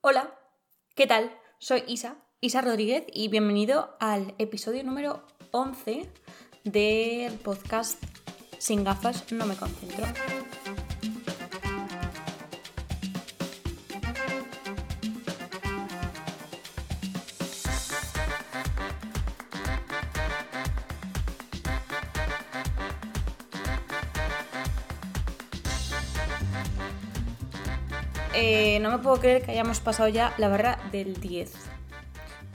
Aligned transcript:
Hola, 0.00 0.32
¿qué 0.94 1.08
tal? 1.08 1.36
Soy 1.58 1.82
Isa, 1.88 2.18
Isa 2.40 2.60
Rodríguez 2.60 3.02
y 3.12 3.26
bienvenido 3.26 3.96
al 3.98 4.32
episodio 4.38 4.84
número 4.84 5.26
11 5.50 6.08
del 6.62 7.32
podcast 7.40 8.00
Sin 8.58 8.84
gafas 8.84 9.32
no 9.32 9.44
me 9.44 9.56
concentro. 9.56 10.04
No 28.88 28.96
me 28.96 29.02
puedo 29.02 29.20
creer 29.20 29.42
que 29.42 29.50
hayamos 29.50 29.80
pasado 29.80 30.08
ya 30.08 30.34
la 30.38 30.48
barra 30.48 30.78
del 30.90 31.20
10. 31.20 31.52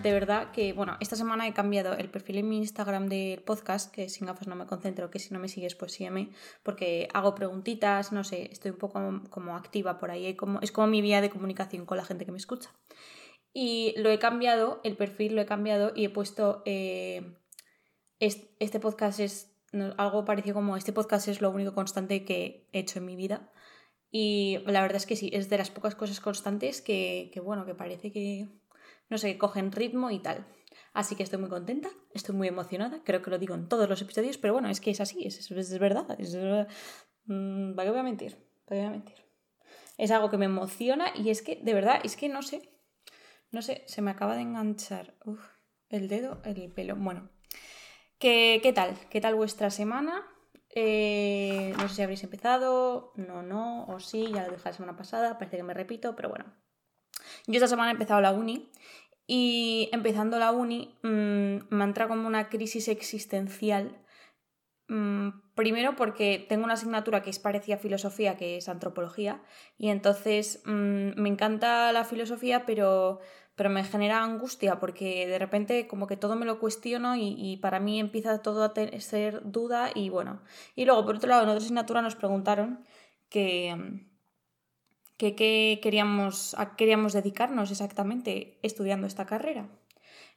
De 0.02 0.12
verdad 0.12 0.52
que, 0.52 0.74
bueno, 0.74 0.98
esta 1.00 1.16
semana 1.16 1.48
he 1.48 1.54
cambiado 1.54 1.94
el 1.94 2.10
perfil 2.10 2.40
en 2.40 2.50
mi 2.50 2.58
Instagram 2.58 3.08
del 3.08 3.44
podcast, 3.44 3.94
que 3.94 4.10
sin 4.10 4.26
gafas 4.26 4.48
no 4.48 4.56
me 4.56 4.66
concentro, 4.66 5.12
que 5.12 5.20
si 5.20 5.32
no 5.32 5.40
me 5.40 5.48
sigues, 5.48 5.76
pues 5.76 5.92
sígueme, 5.92 6.32
porque 6.64 7.08
hago 7.14 7.36
preguntitas, 7.36 8.12
no 8.12 8.24
sé, 8.24 8.50
estoy 8.52 8.72
un 8.72 8.78
poco 8.78 9.22
como 9.30 9.56
activa 9.56 10.00
por 10.00 10.10
ahí, 10.10 10.36
es 10.62 10.72
como 10.72 10.88
mi 10.88 11.02
vía 11.02 11.22
de 11.22 11.30
comunicación 11.30 11.86
con 11.86 11.98
la 11.98 12.04
gente 12.04 12.26
que 12.26 12.32
me 12.32 12.40
escucha. 12.40 12.72
Y 13.54 13.94
lo 13.98 14.10
he 14.10 14.18
cambiado, 14.18 14.82
el 14.84 14.98
perfil 14.98 15.36
lo 15.36 15.42
he 15.42 15.46
cambiado 15.46 15.92
y 15.96 16.06
he 16.06 16.10
puesto, 16.10 16.64
eh, 16.66 17.38
este 18.20 18.80
podcast 18.80 19.20
es 19.20 19.56
algo 19.98 20.26
parecido 20.26 20.56
como, 20.56 20.78
este 20.78 20.94
podcast 20.94 21.28
es 21.28 21.42
lo 21.42 21.52
único 21.52 21.76
constante 21.76 22.26
que 22.26 22.68
he 22.74 22.80
hecho 22.80 22.98
en 22.98 23.06
mi 23.06 23.16
vida. 23.16 23.52
Y 24.16 24.60
la 24.68 24.84
verdad 24.84 24.98
es 24.98 25.08
que 25.08 25.16
sí, 25.16 25.32
es 25.34 25.50
de 25.50 25.58
las 25.58 25.72
pocas 25.72 25.96
cosas 25.96 26.20
constantes 26.20 26.84
que, 26.84 27.32
que 27.34 27.40
bueno, 27.40 27.66
que 27.66 27.74
parece 27.74 28.12
que, 28.12 28.48
no 29.10 29.18
sé, 29.18 29.40
cogen 29.40 29.72
ritmo 29.72 30.12
y 30.12 30.20
tal. 30.20 30.46
Así 30.94 31.16
que 31.16 31.24
estoy 31.24 31.40
muy 31.40 31.50
contenta, 31.50 31.90
estoy 32.14 32.36
muy 32.36 32.48
emocionada, 32.48 33.02
creo 33.04 33.24
que 33.24 33.32
lo 33.32 33.40
digo 33.40 33.56
en 33.56 33.68
todos 33.68 33.90
los 33.90 34.00
episodios, 34.04 34.38
pero 34.38 34.54
bueno, 34.54 34.70
es 34.70 34.82
que 34.82 34.92
es 34.92 35.02
así, 35.02 35.26
es, 35.26 35.50
es 35.50 35.80
verdad. 35.80 36.16
Es, 36.20 36.38
mm, 37.26 37.74
¿Para 37.74 37.88
qué 37.88 37.90
voy 37.90 38.00
a 38.02 38.04
mentir? 38.04 38.38
¿Para 38.66 38.82
qué 38.82 38.86
voy 38.86 38.86
a 38.86 38.92
mentir? 38.92 39.16
Es 39.98 40.12
algo 40.12 40.30
que 40.30 40.38
me 40.38 40.46
emociona 40.46 41.08
y 41.16 41.32
es 41.32 41.42
que, 41.42 41.56
de 41.56 41.74
verdad, 41.74 42.00
es 42.04 42.16
que 42.16 42.30
no 42.30 42.44
sé, 42.44 42.70
no 43.50 43.64
sé, 43.64 43.84
se 43.88 44.04
me 44.04 44.12
acaba 44.12 44.36
de 44.36 44.42
enganchar 44.42 45.16
el 45.90 46.08
dedo, 46.08 46.40
el 46.46 46.72
pelo. 46.72 46.96
Bueno, 46.98 47.32
¿qué, 48.20 48.60
¿qué 48.62 48.74
tal? 48.74 48.96
¿Qué 49.10 49.22
tal 49.22 49.34
vuestra 49.34 49.72
semana? 49.72 50.24
Eh, 50.76 51.74
no 51.78 51.88
sé 51.88 51.96
si 51.96 52.02
habréis 52.02 52.24
empezado, 52.24 53.14
no, 53.16 53.44
no, 53.44 53.86
o 53.86 54.00
sí, 54.00 54.32
ya 54.34 54.46
lo 54.46 54.54
dije 54.54 54.64
la 54.66 54.74
semana 54.74 54.98
pasada, 54.98 55.38
parece 55.38 55.58
que 55.58 55.64
me 55.64 55.74
repito, 55.76 56.16
pero 56.16 56.30
bueno. 56.30 56.46
Yo 57.46 57.56
esta 57.56 57.68
semana 57.68 57.92
he 57.92 57.94
empezado 57.94 58.22
la 58.22 58.32
uni 58.32 58.72
y 59.28 59.90
empezando 59.92 60.40
la 60.40 60.52
uni 60.52 60.98
mmm, 61.04 61.58
me 61.70 61.84
entra 61.84 62.08
como 62.08 62.28
una 62.28 62.50
crisis 62.50 62.88
existencial. 62.88 64.00
Mmm, 64.88 65.30
primero 65.56 65.96
porque 65.96 66.46
tengo 66.50 66.66
una 66.66 66.74
asignatura 66.74 67.22
que 67.22 67.30
es 67.30 67.40
parecida 67.40 67.76
a 67.76 67.80
filosofía, 67.80 68.36
que 68.38 68.58
es 68.58 68.68
antropología, 68.68 69.42
y 69.78 69.90
entonces 69.90 70.62
mmm, 70.66 71.12
me 71.16 71.30
encanta 71.30 71.92
la 71.92 72.04
filosofía, 72.04 72.66
pero 72.66 73.20
pero 73.56 73.70
me 73.70 73.84
genera 73.84 74.24
angustia 74.24 74.80
porque 74.80 75.28
de 75.28 75.40
repente 75.40 75.88
como 75.88 76.08
que 76.08 76.18
todo 76.18 76.36
me 76.36 76.46
lo 76.46 76.60
cuestiono 76.60 77.16
y, 77.16 77.58
para 77.62 77.80
mí 77.80 78.00
empieza 78.00 78.42
todo 78.42 78.64
a 78.64 78.74
ser 79.00 79.42
duda 79.44 79.92
y 79.94 80.10
bueno. 80.10 80.42
Y 80.76 80.86
luego, 80.86 81.06
por 81.06 81.16
otro 81.16 81.30
lado, 81.30 81.44
en 81.44 81.50
otra 81.50 81.64
asignatura 81.64 82.02
nos 82.02 82.16
preguntaron 82.16 82.84
que 83.30 84.06
qué 85.18 85.80
queríamos, 85.82 86.56
a 86.56 86.76
queríamos 86.76 87.14
dedicarnos 87.14 87.72
exactamente 87.72 88.60
estudiando 88.62 89.08
esta 89.08 89.26
carrera. 89.26 89.70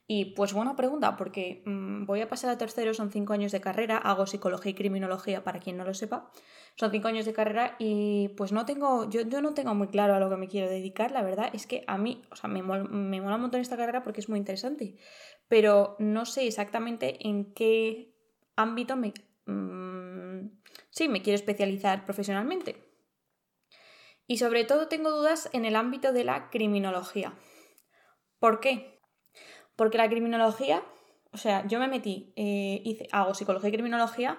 Y 0.08 0.26
pues 0.36 0.52
buena 0.52 0.76
pregunta, 0.76 1.16
porque 1.16 1.62
mmm, 1.64 2.04
voy 2.04 2.20
a 2.20 2.28
pasar 2.28 2.50
a 2.50 2.58
tercero, 2.58 2.94
son 2.94 3.10
cinco 3.10 3.32
años 3.32 3.50
de 3.50 3.60
carrera, 3.60 3.98
hago 3.98 4.26
psicología 4.26 4.70
y 4.70 4.74
criminología 4.74 5.42
para 5.42 5.58
quien 5.58 5.77
no 5.77 5.84
lo 5.84 5.94
sepa. 5.94 6.30
Son 6.77 6.92
cinco 6.92 7.08
años 7.08 7.24
de 7.27 7.33
carrera 7.33 7.74
y 7.80 8.28
pues 8.36 8.52
no 8.52 8.66
tengo, 8.66 9.11
yo, 9.11 9.22
yo 9.22 9.40
no 9.42 9.55
tengo 9.55 9.74
muy 9.74 9.89
claro 9.89 10.14
a 10.14 10.20
lo 10.20 10.30
que 10.30 10.36
me 10.36 10.46
quiero 10.46 10.68
dedicar, 10.68 11.11
la 11.11 11.22
verdad 11.22 11.50
es 11.52 11.66
que 11.66 11.83
a 11.89 11.98
mí, 11.98 12.22
o 12.30 12.36
sea, 12.36 12.48
me 12.48 12.62
me 12.62 13.20
mola 13.20 13.34
un 13.36 13.40
montón 13.40 13.61
esta 13.61 13.77
carrera 13.77 14.02
porque 14.05 14.20
es 14.20 14.28
muy 14.28 14.39
interesante, 14.39 14.96
pero 15.48 15.96
no 15.98 16.24
sé 16.24 16.46
exactamente 16.46 17.27
en 17.27 17.52
qué 17.52 18.14
ámbito 18.55 18.96
me... 18.96 19.12
Mmm, 19.46 20.50
sí, 20.90 21.08
me 21.08 21.22
quiero 21.22 21.34
especializar 21.34 22.05
profesionalmente. 22.05 22.77
Y 24.28 24.39
sobre 24.39 24.64
todo 24.64 24.89
tengo 24.89 25.11
dudas 25.11 25.48
en 25.52 25.64
el 25.64 25.77
ámbito 25.77 26.12
de 26.12 26.24
la 26.24 26.50
criminología. 26.50 27.33
¿Por 28.39 28.61
qué? 28.61 28.95
Porque 29.77 29.98
la 29.98 30.09
criminología, 30.09 30.83
o 31.33 31.37
sea, 31.37 31.67
yo 31.67 31.79
me 31.79 31.87
metí, 31.87 32.33
eh, 32.37 32.81
hice, 32.85 33.09
hago 33.13 33.35
psicología 33.35 33.69
y 33.69 33.73
criminología, 33.73 34.39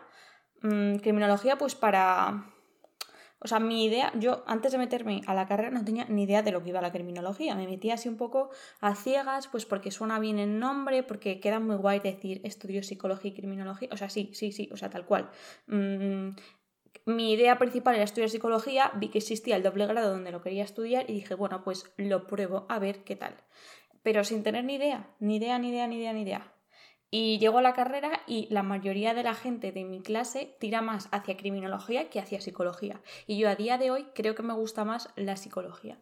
mmm, 0.61 0.95
criminología 0.97 1.57
pues 1.57 1.75
para... 1.75 2.45
O 3.39 3.47
sea, 3.47 3.59
mi 3.59 3.85
idea, 3.85 4.11
yo 4.15 4.43
antes 4.47 4.71
de 4.71 4.79
meterme 4.79 5.21
a 5.27 5.35
la 5.35 5.47
carrera 5.47 5.69
no 5.69 5.85
tenía 5.85 6.05
ni 6.05 6.23
idea 6.23 6.41
de 6.41 6.51
lo 6.51 6.63
que 6.63 6.69
iba 6.69 6.81
la 6.81 6.91
criminología. 6.91 7.53
Me 7.53 7.67
metí 7.67 7.91
así 7.91 8.09
un 8.09 8.17
poco 8.17 8.49
a 8.81 8.95
ciegas, 8.95 9.47
pues 9.47 9.67
porque 9.67 9.91
suena 9.91 10.17
bien 10.17 10.39
el 10.39 10.57
nombre, 10.57 11.03
porque 11.03 11.39
queda 11.39 11.59
muy 11.59 11.75
guay 11.75 11.99
decir 11.99 12.41
estudio 12.43 12.81
psicología 12.81 13.29
y 13.29 13.35
criminología. 13.35 13.89
O 13.91 13.97
sea, 13.97 14.09
sí, 14.09 14.31
sí, 14.33 14.51
sí, 14.51 14.69
o 14.73 14.77
sea, 14.77 14.89
tal 14.89 15.05
cual. 15.05 15.29
Mm, 15.67 16.29
mi 17.05 17.31
idea 17.31 17.59
principal 17.59 17.93
era 17.93 18.05
estudiar 18.05 18.31
psicología, 18.31 18.91
vi 18.95 19.09
que 19.09 19.19
existía 19.19 19.55
el 19.55 19.61
doble 19.61 19.85
grado 19.85 20.09
donde 20.11 20.31
lo 20.31 20.41
quería 20.41 20.63
estudiar 20.63 21.07
y 21.07 21.13
dije, 21.13 21.35
bueno, 21.35 21.63
pues 21.63 21.93
lo 21.97 22.25
pruebo 22.25 22.65
a 22.69 22.79
ver 22.79 23.03
qué 23.03 23.15
tal 23.15 23.35
pero 24.07 24.23
sin 24.23 24.41
tener 24.41 24.63
ni 24.63 24.75
idea, 24.75 25.13
ni 25.19 25.35
idea, 25.35 25.59
ni 25.59 25.67
idea, 25.67 25.85
ni 25.85 25.97
idea, 25.97 26.13
ni 26.13 26.21
idea. 26.21 26.53
Y 27.11 27.39
llego 27.39 27.57
a 27.57 27.61
la 27.61 27.73
carrera 27.73 28.21
y 28.25 28.47
la 28.49 28.63
mayoría 28.63 29.13
de 29.13 29.21
la 29.21 29.33
gente 29.33 29.73
de 29.73 29.83
mi 29.83 30.01
clase 30.01 30.55
tira 30.61 30.81
más 30.81 31.09
hacia 31.11 31.35
criminología 31.35 32.09
que 32.09 32.21
hacia 32.21 32.39
psicología. 32.39 33.01
Y 33.25 33.37
yo 33.37 33.49
a 33.49 33.57
día 33.57 33.77
de 33.77 33.91
hoy 33.91 34.05
creo 34.15 34.33
que 34.33 34.43
me 34.43 34.53
gusta 34.53 34.85
más 34.85 35.09
la 35.17 35.35
psicología. 35.35 35.99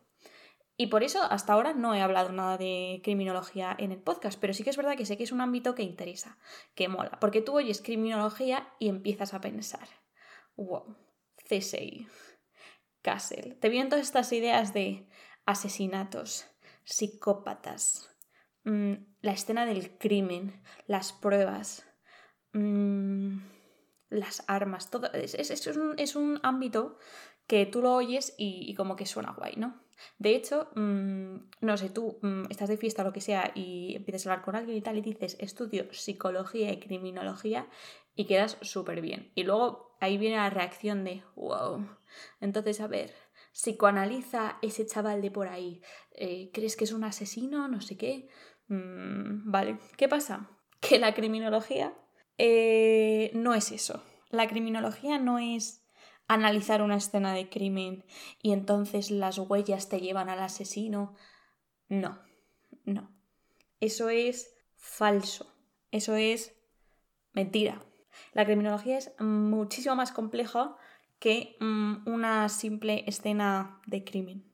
Y 0.77 0.85
por 0.85 1.01
eso 1.01 1.23
hasta 1.23 1.53
ahora 1.53 1.73
no 1.73 1.95
he 1.95 2.01
hablado 2.03 2.31
nada 2.31 2.59
de 2.59 3.01
criminología 3.03 3.75
en 3.79 3.91
el 3.91 4.03
podcast, 4.03 4.39
pero 4.39 4.53
sí 4.53 4.63
que 4.63 4.69
es 4.69 4.77
verdad 4.77 4.95
que 4.95 5.07
sé 5.07 5.17
que 5.17 5.23
es 5.23 5.31
un 5.31 5.41
ámbito 5.41 5.73
que 5.73 5.81
interesa, 5.81 6.37
que 6.75 6.87
mola, 6.87 7.19
porque 7.19 7.41
tú 7.41 7.57
oyes 7.57 7.81
criminología 7.81 8.71
y 8.77 8.87
empiezas 8.87 9.33
a 9.33 9.41
pensar, 9.41 9.87
wow, 10.57 10.95
CSI, 11.49 12.07
Castle, 13.01 13.55
te 13.55 13.69
vienen 13.69 13.89
todas 13.89 14.05
estas 14.05 14.31
ideas 14.31 14.75
de 14.75 15.07
asesinatos, 15.47 16.45
psicópatas, 16.85 18.09
mm, 18.63 18.93
la 19.21 19.31
escena 19.31 19.65
del 19.65 19.97
crimen, 19.97 20.61
las 20.87 21.11
pruebas, 21.11 21.85
mm, 22.53 23.37
las 24.09 24.43
armas, 24.47 24.89
todo. 24.89 25.11
Es, 25.13 25.33
es, 25.35 25.67
un, 25.67 25.95
es, 25.97 26.15
un, 26.15 26.39
ámbito 26.43 26.97
que 27.47 27.65
tú 27.65 27.81
lo 27.81 27.93
oyes 27.93 28.33
y, 28.37 28.73
como 28.75 28.95
que 28.95 29.05
suena 29.05 29.33
guay, 29.33 29.55
¿no? 29.57 29.83
De 30.19 30.35
hecho, 30.35 30.69
mmm, 30.75 31.35
no 31.61 31.77
sé, 31.77 31.89
tú 31.89 32.19
estás 32.49 32.69
de 32.69 32.77
fiesta 32.77 33.01
o 33.01 33.05
lo 33.05 33.13
que 33.13 33.21
sea 33.21 33.51
y 33.55 33.95
empiezas 33.95 34.25
a 34.25 34.31
hablar 34.31 34.45
con 34.45 34.55
alguien 34.55 34.77
y 34.77 34.81
tal 34.81 34.97
y 34.97 35.01
dices 35.01 35.37
estudio 35.39 35.91
psicología 35.93 36.71
y 36.71 36.79
criminología 36.79 37.67
y 38.15 38.25
quedas 38.25 38.57
súper 38.61 39.01
bien. 39.01 39.31
Y 39.35 39.43
luego 39.43 39.95
ahí 40.01 40.17
viene 40.17 40.37
la 40.37 40.49
reacción 40.49 41.03
de 41.03 41.23
wow. 41.35 41.87
Entonces, 42.41 42.81
a 42.81 42.87
ver, 42.87 43.13
psicoanaliza 43.55 44.57
ese 44.61 44.85
chaval 44.85 45.21
de 45.21 45.31
por 45.31 45.47
ahí. 45.47 45.81
Eh, 46.11 46.51
¿Crees 46.53 46.75
que 46.75 46.83
es 46.83 46.91
un 46.91 47.05
asesino? 47.05 47.69
No 47.69 47.79
sé 47.79 47.97
qué. 47.97 48.27
Mm, 48.67 49.49
vale, 49.49 49.79
¿qué 49.97 50.07
pasa? 50.07 50.49
Que 50.81 50.99
la 50.99 51.15
criminología 51.15 51.97
eh, 52.37 53.31
no 53.33 53.55
es 53.55 53.71
eso. 53.71 54.03
La 54.29 54.47
criminología 54.47 55.17
no 55.17 55.39
es 55.39 55.83
analizar 56.27 56.81
una 56.81 56.97
escena 56.97 57.33
de 57.33 57.49
crimen 57.49 58.03
y 58.41 58.51
entonces 58.51 59.09
las 59.09 59.39
huellas 59.39 59.89
te 59.89 60.01
llevan 60.01 60.29
al 60.29 60.41
asesino. 60.41 61.15
No, 61.87 62.21
no. 62.83 63.09
Eso 63.79 64.09
es 64.09 64.53
falso. 64.75 65.55
Eso 65.91 66.15
es 66.15 66.53
mentira. 67.31 67.81
La 68.33 68.45
criminología 68.45 68.97
es 68.97 69.11
muchísimo 69.19 69.95
más 69.95 70.11
compleja 70.11 70.77
que 71.25 71.57
mm, 71.59 72.07
una 72.07 72.49
simple 72.49 73.03
escena 73.07 73.81
de 73.87 74.03
crimen. 74.03 74.45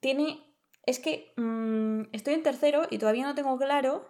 Tiene. 0.00 0.42
Es 0.86 0.98
que 0.98 1.34
mm, 1.36 2.04
estoy 2.12 2.32
en 2.32 2.42
tercero 2.42 2.86
y 2.88 2.96
todavía 2.96 3.26
no 3.26 3.34
tengo 3.34 3.58
claro 3.58 4.08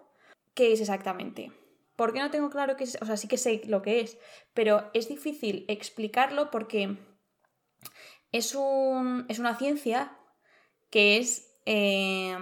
qué 0.54 0.72
es 0.72 0.80
exactamente. 0.80 1.50
¿Por 1.96 2.12
qué 2.12 2.20
no 2.20 2.30
tengo 2.30 2.48
claro 2.48 2.76
qué 2.76 2.84
es? 2.84 2.96
O 3.02 3.06
sea, 3.06 3.16
sí 3.16 3.26
que 3.26 3.38
sé 3.38 3.62
lo 3.66 3.82
que 3.82 3.98
es, 3.98 4.18
pero 4.54 4.88
es 4.94 5.08
difícil 5.08 5.64
explicarlo 5.66 6.52
porque 6.52 6.96
es, 8.30 8.54
un, 8.54 9.26
es 9.28 9.40
una 9.40 9.56
ciencia 9.56 10.16
que 10.90 11.16
es 11.16 11.58
eh, 11.66 12.38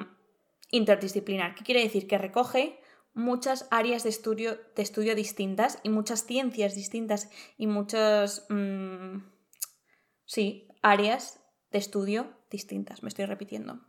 interdisciplinar. 0.73 1.55
¿Qué 1.55 1.65
quiere 1.65 1.83
decir? 1.83 2.07
Que 2.07 2.19
recoge 2.19 2.79
muchas 3.17 3.67
áreas 3.71 4.05
de 4.05 4.11
estudio, 4.11 4.61
de 4.77 4.83
estudio 4.83 5.15
distintas 5.15 5.79
y 5.83 5.89
muchas 5.89 6.27
ciencias 6.27 6.75
distintas 6.75 7.31
y 7.57 7.67
muchas, 7.67 8.47
mmm, 8.51 9.23
sí, 10.27 10.69
áreas 10.83 11.41
de 11.71 11.79
estudio 11.79 12.37
distintas, 12.51 13.03
me 13.03 13.09
estoy 13.09 13.25
repitiendo. 13.25 13.81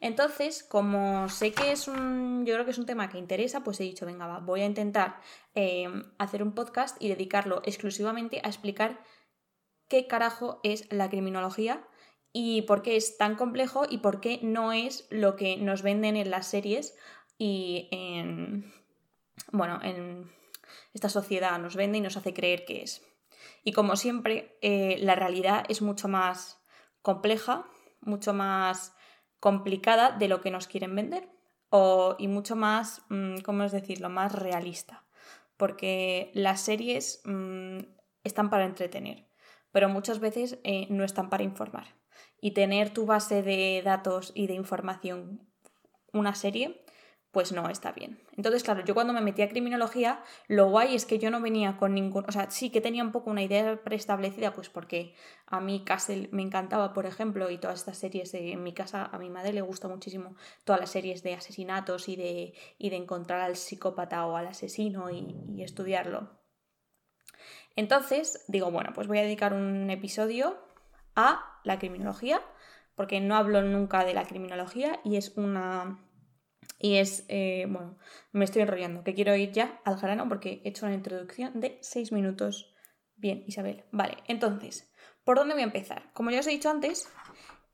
Entonces, 0.00 0.62
como 0.62 1.28
sé 1.28 1.52
que 1.52 1.72
es 1.72 1.88
un, 1.88 2.46
yo 2.46 2.54
creo 2.54 2.64
que 2.64 2.70
es 2.70 2.78
un 2.78 2.86
tema 2.86 3.08
que 3.08 3.18
interesa, 3.18 3.64
pues 3.64 3.80
he 3.80 3.82
dicho, 3.82 4.06
venga, 4.06 4.26
va, 4.28 4.38
voy 4.38 4.62
a 4.62 4.66
intentar 4.66 5.20
eh, 5.54 5.88
hacer 6.18 6.42
un 6.42 6.54
podcast 6.54 6.96
y 7.02 7.08
dedicarlo 7.08 7.62
exclusivamente 7.64 8.40
a 8.44 8.48
explicar 8.48 9.00
qué 9.88 10.06
carajo 10.06 10.60
es 10.62 10.90
la 10.92 11.10
criminología 11.10 11.86
y 12.32 12.62
por 12.62 12.82
qué 12.82 12.96
es 12.96 13.16
tan 13.16 13.34
complejo 13.34 13.84
y 13.88 13.98
por 13.98 14.20
qué 14.20 14.38
no 14.42 14.72
es 14.72 15.08
lo 15.10 15.34
que 15.36 15.56
nos 15.56 15.82
venden 15.82 16.16
en 16.16 16.30
las 16.30 16.46
series 16.46 16.96
y 17.38 17.88
en, 17.90 18.72
bueno, 19.52 19.80
en 19.82 20.30
esta 20.94 21.08
sociedad 21.08 21.58
nos 21.58 21.76
vende 21.76 21.98
y 21.98 22.00
nos 22.00 22.16
hace 22.16 22.34
creer 22.34 22.64
que 22.64 22.82
es. 22.82 23.02
Y 23.64 23.72
como 23.72 23.96
siempre, 23.96 24.56
eh, 24.62 24.96
la 25.00 25.14
realidad 25.14 25.64
es 25.68 25.82
mucho 25.82 26.08
más 26.08 26.60
compleja, 27.02 27.66
mucho 28.00 28.32
más 28.32 28.94
complicada 29.40 30.12
de 30.12 30.28
lo 30.28 30.40
que 30.40 30.50
nos 30.50 30.66
quieren 30.66 30.94
vender 30.94 31.28
o, 31.70 32.16
y 32.18 32.28
mucho 32.28 32.56
más, 32.56 33.02
mm, 33.08 33.38
¿cómo 33.40 33.64
es 33.64 33.72
decirlo?, 33.72 34.08
más 34.08 34.32
realista. 34.32 35.04
Porque 35.56 36.30
las 36.34 36.60
series 36.60 37.20
mm, 37.24 37.78
están 38.24 38.50
para 38.50 38.64
entretener, 38.64 39.28
pero 39.72 39.88
muchas 39.88 40.20
veces 40.20 40.58
eh, 40.64 40.86
no 40.90 41.04
están 41.04 41.30
para 41.30 41.42
informar. 41.42 41.94
Y 42.40 42.52
tener 42.52 42.90
tu 42.90 43.06
base 43.06 43.42
de 43.42 43.82
datos 43.84 44.32
y 44.34 44.46
de 44.46 44.54
información, 44.54 45.48
una 46.12 46.34
serie, 46.34 46.84
pues 47.32 47.52
no 47.52 47.68
está 47.68 47.92
bien. 47.92 48.18
Entonces, 48.36 48.62
claro, 48.62 48.82
yo 48.84 48.94
cuando 48.94 49.12
me 49.12 49.20
metí 49.20 49.42
a 49.42 49.48
criminología, 49.48 50.22
lo 50.48 50.70
guay 50.70 50.94
es 50.94 51.04
que 51.04 51.18
yo 51.18 51.30
no 51.30 51.40
venía 51.40 51.76
con 51.76 51.94
ningún, 51.94 52.24
o 52.26 52.32
sea, 52.32 52.50
sí 52.50 52.70
que 52.70 52.80
tenía 52.80 53.02
un 53.02 53.12
poco 53.12 53.30
una 53.30 53.42
idea 53.42 53.82
preestablecida, 53.82 54.54
pues 54.54 54.70
porque 54.70 55.14
a 55.46 55.60
mí 55.60 55.84
Castle 55.84 56.28
me 56.32 56.42
encantaba, 56.42 56.94
por 56.94 57.04
ejemplo, 57.04 57.50
y 57.50 57.58
todas 57.58 57.80
estas 57.80 57.98
series 57.98 58.32
de, 58.32 58.52
en 58.52 58.62
mi 58.62 58.72
casa, 58.72 59.04
a 59.04 59.18
mi 59.18 59.28
madre 59.28 59.52
le 59.52 59.60
gusta 59.60 59.86
muchísimo 59.86 60.34
todas 60.64 60.80
las 60.80 60.90
series 60.90 61.22
de 61.22 61.34
asesinatos 61.34 62.08
y 62.08 62.16
de, 62.16 62.54
y 62.78 62.90
de 62.90 62.96
encontrar 62.96 63.40
al 63.40 63.56
psicópata 63.56 64.26
o 64.26 64.36
al 64.36 64.46
asesino 64.46 65.10
y, 65.10 65.36
y 65.54 65.62
estudiarlo. 65.62 66.30
Entonces, 67.74 68.44
digo, 68.48 68.70
bueno, 68.70 68.92
pues 68.94 69.06
voy 69.06 69.18
a 69.18 69.22
dedicar 69.22 69.52
un 69.52 69.90
episodio 69.90 70.56
a 71.14 71.60
la 71.64 71.78
criminología, 71.78 72.40
porque 72.94 73.20
no 73.20 73.36
hablo 73.36 73.60
nunca 73.60 74.04
de 74.04 74.14
la 74.14 74.24
criminología 74.24 75.00
y 75.04 75.16
es 75.16 75.36
una 75.36 76.05
y 76.78 76.96
es, 76.96 77.24
eh, 77.28 77.66
bueno, 77.68 77.98
me 78.32 78.44
estoy 78.44 78.62
enrollando, 78.62 79.02
que 79.02 79.14
quiero 79.14 79.34
ir 79.34 79.52
ya 79.52 79.80
al 79.84 79.98
grano 79.98 80.28
porque 80.28 80.60
he 80.64 80.68
hecho 80.68 80.86
una 80.86 80.94
introducción 80.94 81.60
de 81.60 81.78
6 81.80 82.12
minutos. 82.12 82.74
Bien, 83.16 83.44
Isabel. 83.46 83.84
Vale, 83.92 84.18
entonces, 84.28 84.92
¿por 85.24 85.38
dónde 85.38 85.54
voy 85.54 85.62
a 85.62 85.66
empezar? 85.66 86.10
Como 86.12 86.30
ya 86.30 86.40
os 86.40 86.46
he 86.46 86.50
dicho 86.50 86.68
antes, 86.68 87.08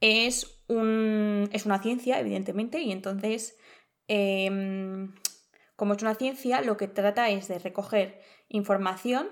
es, 0.01 0.63
un, 0.69 1.49
es 1.53 1.67
una 1.67 1.81
ciencia, 1.81 2.21
evidentemente, 2.21 2.81
y 2.81 2.93
entonces, 2.93 3.59
em, 4.07 5.15
como 5.75 5.95
es 5.95 6.03
una 6.03 6.15
ciencia, 6.15 6.61
lo 6.61 6.77
que 6.77 6.89
trata 6.89 7.29
es 7.29 7.49
de 7.49 7.59
recoger 7.59 8.21
información, 8.49 9.29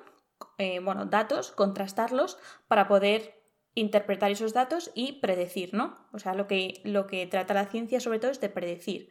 eh, 0.58 0.80
bueno, 0.80 1.06
datos, 1.06 1.52
contrastarlos 1.52 2.38
para 2.66 2.88
poder 2.88 3.40
interpretar 3.74 4.30
esos 4.30 4.52
datos 4.52 4.90
y 4.94 5.20
predecir, 5.20 5.74
¿no? 5.74 5.96
O 6.12 6.18
sea, 6.18 6.34
lo 6.34 6.46
que, 6.46 6.80
lo 6.84 7.06
que 7.06 7.26
trata 7.26 7.54
la 7.54 7.66
ciencia 7.66 8.00
sobre 8.00 8.18
todo 8.18 8.30
es 8.30 8.40
de 8.40 8.48
predecir 8.48 9.10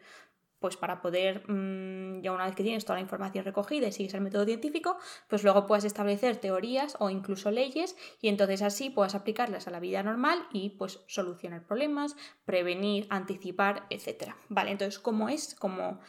pues 0.59 0.77
para 0.77 1.01
poder, 1.01 1.49
mm, 1.49 2.21
ya 2.21 2.31
una 2.31 2.45
vez 2.45 2.55
que 2.55 2.63
tienes 2.63 2.85
toda 2.85 2.95
la 2.95 3.01
información 3.01 3.45
recogida 3.45 3.87
y 3.87 3.91
sigues 3.91 4.13
el 4.13 4.21
método 4.21 4.45
científico, 4.45 4.97
pues 5.27 5.43
luego 5.43 5.65
puedes 5.65 5.85
establecer 5.85 6.37
teorías 6.37 6.97
o 6.99 7.09
incluso 7.09 7.51
leyes 7.51 7.95
y 8.21 8.27
entonces 8.27 8.61
así 8.61 8.89
puedas 8.89 9.15
aplicarlas 9.15 9.67
a 9.67 9.71
la 9.71 9.79
vida 9.79 10.03
normal 10.03 10.47
y 10.51 10.71
pues 10.71 10.99
solucionar 11.07 11.65
problemas, 11.65 12.15
prevenir, 12.45 13.07
anticipar, 13.09 13.85
etc. 13.89 14.33
Vale, 14.49 14.71
entonces 14.71 14.99
como 14.99 15.29
es, 15.29 15.55
como 15.55 15.99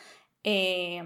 eh, 0.43 1.03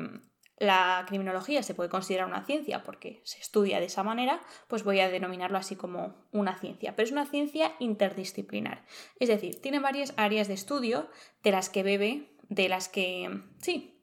la 0.59 1.05
criminología 1.07 1.63
se 1.63 1.75
puede 1.75 1.91
considerar 1.91 2.27
una 2.27 2.45
ciencia 2.45 2.83
porque 2.85 3.21
se 3.25 3.41
estudia 3.41 3.81
de 3.81 3.87
esa 3.87 4.03
manera, 4.05 4.41
pues 4.69 4.85
voy 4.85 5.01
a 5.01 5.09
denominarlo 5.09 5.59
así 5.59 5.75
como 5.75 6.15
una 6.33 6.57
ciencia, 6.59 6.95
pero 6.95 7.07
es 7.07 7.13
una 7.13 7.27
ciencia 7.27 7.73
interdisciplinar. 7.81 8.85
Es 9.19 9.29
decir, 9.29 9.61
tiene 9.61 9.81
varias 9.81 10.15
áreas 10.17 10.49
de 10.49 10.55
estudio 10.55 11.09
de 11.43 11.51
las 11.51 11.71
que 11.71 11.83
bebe 11.83 12.34
de 12.49 12.69
las 12.69 12.89
que, 12.89 13.31
sí, 13.61 14.03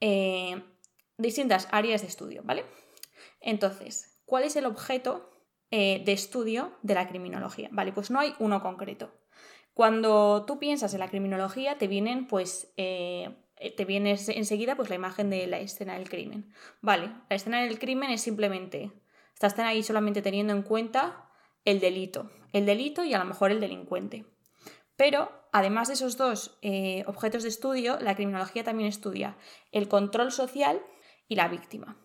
eh, 0.00 0.62
distintas 1.18 1.68
áreas 1.70 2.02
de 2.02 2.08
estudio, 2.08 2.42
¿vale? 2.44 2.64
Entonces, 3.40 4.20
¿cuál 4.24 4.44
es 4.44 4.56
el 4.56 4.66
objeto 4.66 5.30
eh, 5.70 6.02
de 6.04 6.12
estudio 6.12 6.76
de 6.82 6.94
la 6.94 7.08
criminología? 7.08 7.68
Vale, 7.72 7.92
pues 7.92 8.10
no 8.10 8.20
hay 8.20 8.34
uno 8.38 8.62
concreto. 8.62 9.12
Cuando 9.74 10.44
tú 10.46 10.58
piensas 10.58 10.92
en 10.92 11.00
la 11.00 11.08
criminología, 11.08 11.78
te 11.78 11.88
vienen, 11.88 12.26
pues, 12.26 12.72
eh, 12.76 13.34
te 13.76 13.84
viene 13.84 14.18
enseguida, 14.28 14.76
pues, 14.76 14.90
la 14.90 14.96
imagen 14.96 15.30
de 15.30 15.46
la 15.46 15.58
escena 15.60 15.94
del 15.94 16.10
crimen. 16.10 16.52
Vale, 16.80 17.12
la 17.28 17.36
escena 17.36 17.62
del 17.62 17.78
crimen 17.78 18.10
es 18.10 18.20
simplemente, 18.20 18.92
estás 19.34 19.58
ahí 19.60 19.82
solamente 19.82 20.20
teniendo 20.20 20.52
en 20.52 20.62
cuenta 20.62 21.30
el 21.64 21.80
delito, 21.80 22.30
el 22.52 22.66
delito 22.66 23.04
y 23.04 23.14
a 23.14 23.18
lo 23.18 23.24
mejor 23.24 23.50
el 23.50 23.60
delincuente. 23.60 24.26
Pero 24.96 25.41
además 25.52 25.88
de 25.88 25.94
esos 25.94 26.16
dos 26.16 26.58
eh, 26.62 27.04
objetos 27.06 27.42
de 27.42 27.50
estudio, 27.50 27.98
la 28.00 28.16
criminología 28.16 28.64
también 28.64 28.88
estudia 28.88 29.36
el 29.70 29.88
control 29.88 30.32
social 30.32 30.82
y 31.28 31.36
la 31.36 31.48
víctima. 31.48 31.96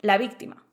La 0.00 0.16
víctima. 0.16 0.66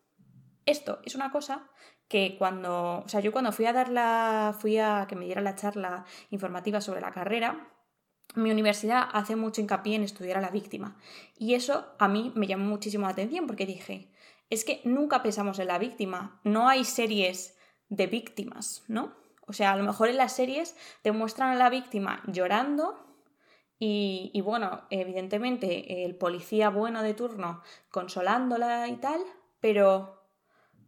Esto 0.66 1.00
es 1.04 1.16
una 1.16 1.32
cosa 1.32 1.70
que 2.08 2.36
cuando, 2.38 3.04
o 3.06 3.10
sea, 3.10 3.20
yo 3.20 3.32
cuando 3.32 3.52
fui 3.52 3.66
a 3.66 3.74
dar 3.74 3.90
la, 3.90 4.56
fui 4.58 4.78
a 4.78 5.06
que 5.08 5.16
me 5.16 5.26
diera 5.26 5.42
la 5.42 5.56
charla 5.56 6.06
informativa 6.30 6.82
sobre 6.82 7.02
la 7.02 7.12
carrera, 7.12 7.72
mi 8.36 8.52
universidad 8.52 9.10
hace 9.12 9.36
mucho 9.36 9.62
hincapié 9.62 9.96
en 9.96 10.04
estudiar 10.04 10.38
a 10.38 10.42
la 10.42 10.50
víctima. 10.50 10.98
Y 11.38 11.56
eso 11.56 11.96
a 11.98 12.08
mí 12.08 12.32
me 12.36 12.48
llamó 12.48 12.66
muchísimo 12.66 13.06
la 13.06 13.14
atención 13.14 13.48
porque 13.48 13.66
dije, 13.66 14.12
es 14.50 14.64
que 14.64 14.82
nunca 14.84 15.22
pensamos 15.24 15.60
en 15.60 15.68
la 15.68 15.80
víctima, 15.80 16.40
no 16.44 16.68
hay 16.68 16.84
series 16.84 17.58
de 17.90 18.08
víctimas, 18.08 18.84
¿no? 18.88 19.16
O 19.50 19.54
sea, 19.54 19.72
a 19.74 19.76
lo 19.76 19.84
mejor 19.84 20.10
en 20.10 20.18
las 20.18 20.36
series 20.36 20.76
te 21.02 21.12
muestran 21.12 21.50
a 21.50 21.56
la 21.56 21.72
víctima 21.72 22.22
llorando 22.28 23.04
y, 23.80 24.40
bueno, 24.42 24.82
evidentemente 24.90 26.06
el 26.06 26.16
policía 26.16 26.70
bueno 26.70 27.02
de 27.02 27.14
turno 27.14 27.62
consolándola 27.90 28.88
y 28.90 28.98
tal, 28.98 29.22
pero, 29.60 30.22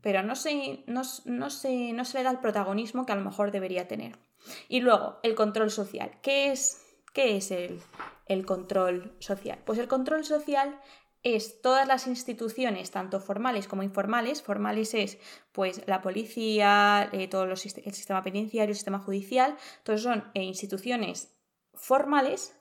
pero 0.02 0.22
no, 0.24 0.36
se, 0.36 0.84
no, 0.88 1.02
no, 1.26 1.50
se, 1.50 1.94
no 1.94 2.06
se 2.06 2.18
le 2.18 2.24
da 2.24 2.32
el 2.32 2.40
protagonismo 2.40 3.06
que 3.06 3.14
a 3.14 3.16
lo 3.16 3.24
mejor 3.24 3.52
debería 3.52 3.88
tener. 3.88 4.20
Y 4.68 4.82
luego, 4.82 5.20
el 5.24 5.36
control 5.36 5.72
social. 5.72 6.20
¿Qué 6.22 6.52
es, 6.52 6.86
qué 7.14 7.38
es 7.38 7.50
el, 7.52 7.82
el 8.28 8.46
control 8.46 9.16
social? 9.20 9.60
Pues 9.66 9.80
el 9.80 9.88
control 9.88 10.26
social 10.26 10.80
es 11.24 11.62
todas 11.62 11.88
las 11.88 12.08
instituciones, 12.08 12.92
tanto 12.92 13.20
formales 13.20 13.68
como 13.68 13.84
informales. 13.84 14.42
Formales 14.42 14.94
es 14.94 15.20
pues 15.52 15.82
la 15.88 16.02
policía, 16.02 17.10
eh, 17.12 17.28
todo 17.28 17.44
el 17.44 17.58
sistema 17.58 18.24
penitenciario, 18.24 18.72
el 18.72 18.76
sistema 18.76 19.00
judicial, 19.00 19.56
todos 19.84 20.02
son 20.02 20.32
eh, 20.34 20.44
instituciones 20.44 21.36
formales 21.74 22.56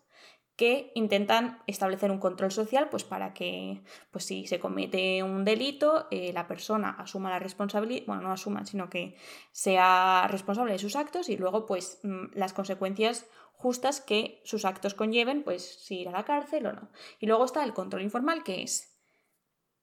que 0.61 0.93
intentan 0.95 1.63
establecer 1.67 2.11
un 2.11 2.19
control 2.19 2.53
social 2.53 2.91
pues 2.91 3.03
para 3.03 3.33
que 3.33 3.83
pues 4.11 4.27
si 4.27 4.47
se 4.47 4.61
comete 4.61 5.23
un 5.23 5.43
delito 5.43 6.07
eh, 6.11 6.35
la 6.35 6.47
persona 6.47 6.91
asuma 6.99 7.31
la 7.31 7.39
responsabilidad 7.39 8.05
bueno 8.07 8.21
no 8.21 8.31
asuma 8.31 8.67
sino 8.67 8.91
que 8.91 9.17
sea 9.53 10.27
responsable 10.29 10.73
de 10.73 10.79
sus 10.79 10.97
actos 10.97 11.31
y 11.31 11.39
luego 11.39 11.65
pues 11.65 12.01
mm, 12.03 12.35
las 12.35 12.53
consecuencias 12.53 13.27
justas 13.61 14.01
que 14.01 14.41
sus 14.45 14.65
actos 14.65 14.95
conlleven, 14.95 15.43
pues 15.43 15.63
si 15.63 16.01
ir 16.01 16.09
a 16.09 16.13
la 16.13 16.25
cárcel 16.25 16.67
o 16.67 16.73
no. 16.73 16.89
Y 17.19 17.27
luego 17.27 17.45
está 17.45 17.63
el 17.63 17.75
control 17.75 18.03
informal, 18.03 18.43
que 18.43 18.63
es 18.63 18.99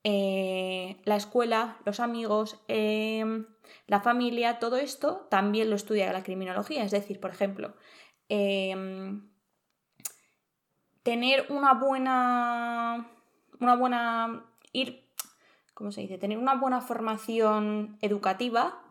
eh, 0.03 0.99
la 1.05 1.15
escuela, 1.15 1.77
los 1.85 1.99
amigos, 1.99 2.59
em, 2.67 3.45
la 3.85 4.01
familia, 4.01 4.57
todo 4.57 4.77
esto 4.77 5.27
también 5.29 5.69
lo 5.69 5.75
estudia 5.75 6.11
la 6.11 6.23
criminología. 6.23 6.83
Es 6.83 6.91
decir, 6.91 7.19
por 7.19 7.29
ejemplo, 7.29 7.75
em, 8.29 9.29
tener 11.03 11.45
una 11.49 11.73
buena. 11.75 13.11
una 13.59 13.75
buena. 13.75 14.45
ir. 14.73 15.05
¿cómo 15.73 15.91
se 15.91 16.01
dice? 16.01 16.17
Tener 16.17 16.39
una 16.39 16.55
buena 16.55 16.81
formación 16.81 17.99
educativa 18.01 18.86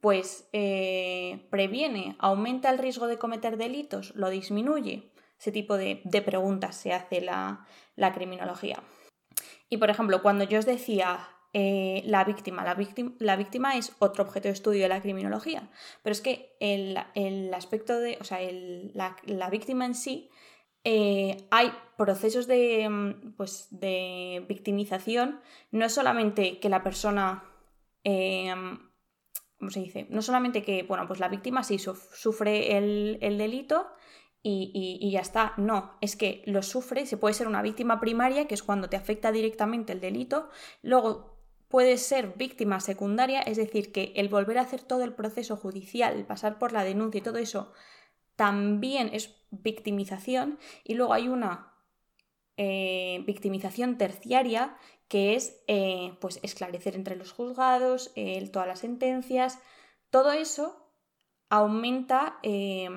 pues 0.00 0.48
eh, 0.52 1.46
previene, 1.50 2.16
aumenta 2.18 2.70
el 2.70 2.78
riesgo 2.78 3.06
de 3.06 3.18
cometer 3.18 3.56
delitos, 3.56 4.14
lo 4.14 4.30
disminuye. 4.30 5.10
Ese 5.38 5.52
tipo 5.52 5.76
de, 5.76 6.00
preguntas 6.24 6.76
se 6.76 6.92
hace 6.92 7.20
la, 7.20 7.66
criminología. 8.14 8.82
Y 9.68 9.76
por 9.78 9.90
ejemplo, 9.90 10.22
cuando 10.22 10.44
yo 10.44 10.58
os 10.58 10.66
decía 10.66 11.28
eh, 11.52 12.02
la, 12.06 12.24
víctima, 12.24 12.64
la, 12.64 13.36
víctima, 13.36 13.76
es 13.76 13.94
otro 13.98 14.24
objeto 14.24 14.48
de 14.48 14.54
estudio 14.54 14.82
de 14.82 14.88
la 14.88 15.02
criminología, 15.02 15.70
pero 16.02 16.12
es 16.12 16.20
que 16.20 16.56
el, 16.60 16.96
aspecto 17.52 17.98
de, 17.98 18.18
o 18.20 18.24
sea, 18.24 18.38
la, 18.42 19.50
víctima 19.50 19.84
en 19.84 19.94
sí, 19.94 20.30
eh, 20.84 21.48
hay 21.50 21.72
procesos 21.96 22.46
de, 22.46 23.14
pues, 23.36 23.68
de 23.70 24.44
victimización, 24.48 25.40
no 25.70 25.84
es 25.84 25.92
solamente 25.92 26.60
que 26.60 26.68
la 26.68 26.82
persona 26.82 27.44
¿cómo 29.58 29.70
se 29.70 29.80
dice? 29.80 30.06
No 30.10 30.22
solamente 30.22 30.62
que, 30.62 30.82
bueno, 30.82 31.06
pues 31.06 31.20
la 31.20 31.28
víctima 31.28 31.62
sí 31.62 31.78
sufre 31.78 32.76
el, 32.76 33.38
delito 33.38 33.88
y, 34.42 34.98
y, 35.00 35.10
ya 35.10 35.20
está. 35.20 35.54
No, 35.56 35.96
es 36.00 36.16
que 36.16 36.42
lo 36.46 36.62
sufre, 36.62 37.06
se 37.06 37.16
puede 37.16 37.34
ser 37.34 37.48
una 37.48 37.62
víctima 37.62 38.00
primaria, 38.00 38.46
que 38.46 38.54
es 38.54 38.62
cuando 38.62 38.88
te 38.88 38.96
afecta 38.96 39.32
directamente 39.32 39.92
el 39.92 40.00
delito. 40.00 40.50
Luego 40.82 41.36
puede 41.68 41.98
ser 41.98 42.34
víctima 42.36 42.80
secundaria, 42.80 43.40
es 43.40 43.56
decir, 43.56 43.92
que 43.92 44.12
el 44.16 44.28
volver 44.28 44.58
a 44.58 44.62
hacer 44.62 44.82
todo 44.82 45.02
el 45.04 45.14
proceso 45.14 45.56
judicial, 45.56 46.16
el 46.16 46.26
pasar 46.26 46.58
por 46.58 46.72
la 46.72 46.84
denuncia 46.84 47.18
y 47.18 47.22
todo 47.22 47.38
eso, 47.38 47.72
también 48.36 49.10
es 49.12 49.34
victimización. 49.50 50.58
Y 50.84 50.94
luego 50.94 51.12
hay 51.12 51.28
una 51.28 51.75
eh, 52.56 53.22
victimización 53.26 53.98
terciaria, 53.98 54.76
que 55.08 55.34
es 55.34 55.62
eh, 55.68 56.14
pues 56.20 56.40
esclarecer 56.42 56.94
entre 56.96 57.16
los 57.16 57.32
juzgados, 57.32 58.12
todas 58.52 58.66
las 58.66 58.80
sentencias. 58.80 59.60
Todo 60.10 60.32
eso 60.32 60.86
aumenta 61.48 62.38
eh, 62.42 62.88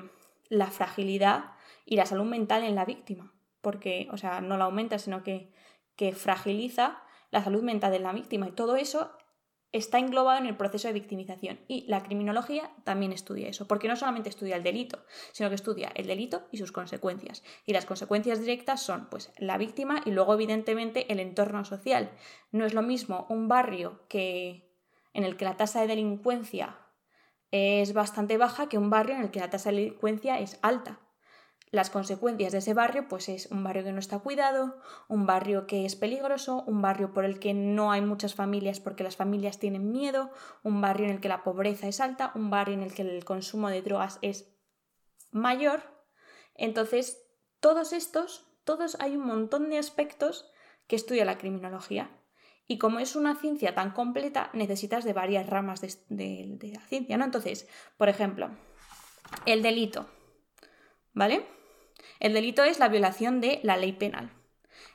la 0.48 0.66
fragilidad 0.66 1.52
y 1.84 1.96
la 1.96 2.06
salud 2.06 2.24
mental 2.24 2.64
en 2.64 2.74
la 2.74 2.84
víctima. 2.84 3.32
Porque, 3.60 4.08
o 4.10 4.16
sea, 4.16 4.40
no 4.40 4.56
la 4.56 4.64
aumenta, 4.64 4.98
sino 4.98 5.22
que, 5.22 5.52
que 5.96 6.12
fragiliza 6.12 7.02
la 7.30 7.44
salud 7.44 7.62
mental 7.62 7.92
de 7.92 8.00
la 8.00 8.12
víctima. 8.12 8.48
Y 8.48 8.52
todo 8.52 8.76
eso 8.76 9.12
está 9.72 9.98
englobado 9.98 10.38
en 10.38 10.46
el 10.46 10.56
proceso 10.56 10.88
de 10.88 10.94
victimización. 10.94 11.60
Y 11.68 11.84
la 11.86 12.02
criminología 12.02 12.70
también 12.84 13.12
estudia 13.12 13.48
eso, 13.48 13.68
porque 13.68 13.88
no 13.88 13.96
solamente 13.96 14.28
estudia 14.28 14.56
el 14.56 14.62
delito, 14.62 15.04
sino 15.32 15.48
que 15.48 15.54
estudia 15.54 15.92
el 15.94 16.06
delito 16.06 16.48
y 16.50 16.58
sus 16.58 16.72
consecuencias. 16.72 17.42
Y 17.66 17.72
las 17.72 17.86
consecuencias 17.86 18.40
directas 18.40 18.82
son 18.82 19.08
pues 19.10 19.32
la 19.38 19.58
víctima 19.58 20.02
y 20.04 20.10
luego 20.10 20.34
evidentemente 20.34 21.12
el 21.12 21.20
entorno 21.20 21.64
social. 21.64 22.10
No 22.52 22.64
es 22.64 22.74
lo 22.74 22.82
mismo 22.82 23.26
un 23.28 23.48
barrio 23.48 24.00
que 24.08 24.68
en 25.12 25.24
el 25.24 25.36
que 25.36 25.44
la 25.44 25.56
tasa 25.56 25.80
de 25.80 25.88
delincuencia 25.88 26.78
es 27.50 27.92
bastante 27.92 28.36
baja 28.38 28.68
que 28.68 28.78
un 28.78 28.90
barrio 28.90 29.16
en 29.16 29.22
el 29.22 29.30
que 29.30 29.40
la 29.40 29.50
tasa 29.50 29.70
de 29.70 29.76
delincuencia 29.76 30.38
es 30.38 30.58
alta 30.62 31.00
las 31.70 31.88
consecuencias 31.90 32.52
de 32.52 32.58
ese 32.58 32.74
barrio 32.74 33.06
pues 33.08 33.28
es 33.28 33.46
un 33.46 33.62
barrio 33.62 33.84
que 33.84 33.92
no 33.92 34.00
está 34.00 34.18
cuidado, 34.18 34.80
un 35.08 35.26
barrio 35.26 35.66
que 35.66 35.86
es 35.86 35.94
peligroso, 35.94 36.64
un 36.66 36.82
barrio 36.82 37.12
por 37.12 37.24
el 37.24 37.38
que 37.38 37.54
no 37.54 37.92
hay 37.92 38.00
muchas 38.00 38.34
familias 38.34 38.80
porque 38.80 39.04
las 39.04 39.16
familias 39.16 39.58
tienen 39.58 39.92
miedo, 39.92 40.30
un 40.64 40.80
barrio 40.80 41.06
en 41.06 41.12
el 41.12 41.20
que 41.20 41.28
la 41.28 41.44
pobreza 41.44 41.86
es 41.86 42.00
alta, 42.00 42.32
un 42.34 42.50
barrio 42.50 42.74
en 42.74 42.82
el 42.82 42.92
que 42.92 43.02
el 43.02 43.24
consumo 43.24 43.68
de 43.68 43.82
drogas 43.82 44.18
es 44.20 44.52
mayor. 45.30 45.82
Entonces, 46.56 47.22
todos 47.60 47.92
estos, 47.92 48.46
todos 48.64 48.96
hay 49.00 49.16
un 49.16 49.26
montón 49.26 49.70
de 49.70 49.78
aspectos 49.78 50.50
que 50.88 50.96
estudia 50.96 51.24
la 51.24 51.38
criminología. 51.38 52.10
Y 52.66 52.78
como 52.78 52.98
es 52.98 53.14
una 53.16 53.36
ciencia 53.36 53.74
tan 53.74 53.92
completa, 53.92 54.50
necesitas 54.54 55.04
de 55.04 55.12
varias 55.12 55.48
ramas 55.48 55.80
de, 55.80 55.88
de 56.08 56.72
la 56.72 56.80
ciencia, 56.82 57.16
¿no? 57.16 57.24
Entonces, 57.24 57.68
por 57.96 58.08
ejemplo, 58.08 58.50
el 59.46 59.62
delito, 59.62 60.06
¿vale? 61.12 61.59
El 62.20 62.34
delito 62.34 62.62
es 62.62 62.78
la 62.78 62.88
violación 62.88 63.40
de 63.40 63.60
la 63.62 63.76
ley 63.76 63.92
penal. 63.92 64.30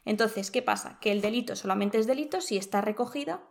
Entonces, 0.05 0.51
¿qué 0.51 0.61
pasa? 0.61 0.99
Que 1.01 1.11
el 1.11 1.21
delito 1.21 1.55
solamente 1.55 1.97
es 1.97 2.07
delito 2.07 2.39
si 2.39 2.55
está 2.55 2.81
recogido 2.81 3.41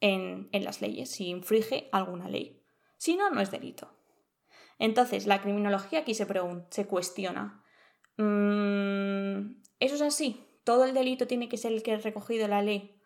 en, 0.00 0.48
las 0.52 0.80
leyes, 0.80 1.10
si 1.10 1.28
infringe 1.28 1.88
alguna 1.92 2.28
ley. 2.28 2.62
Si 2.96 3.16
no, 3.16 3.30
no 3.30 3.40
es 3.40 3.50
delito. 3.50 3.92
Entonces, 4.78 5.26
la 5.26 5.42
criminología 5.42 6.00
aquí 6.00 6.14
se, 6.14 6.26
se 6.70 6.86
cuestiona. 6.86 7.64
Mm, 8.16 9.60
¿Eso 9.80 9.94
es 9.96 10.02
así? 10.02 10.44
¿Todo 10.62 10.84
el 10.84 10.94
delito 10.94 11.26
tiene 11.26 11.48
que 11.48 11.56
ser 11.56 11.72
el 11.72 11.82
que 11.82 11.94
es 11.94 12.04
recogido 12.04 12.44
en 12.44 12.50
la 12.50 12.62
ley? 12.62 13.00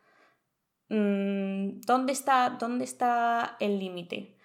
Mm, 0.90 1.80
¿dónde, 1.86 2.12
está, 2.12 2.50
¿Dónde 2.50 2.84
está 2.84 3.56
el 3.60 3.78
límite? 3.78 4.36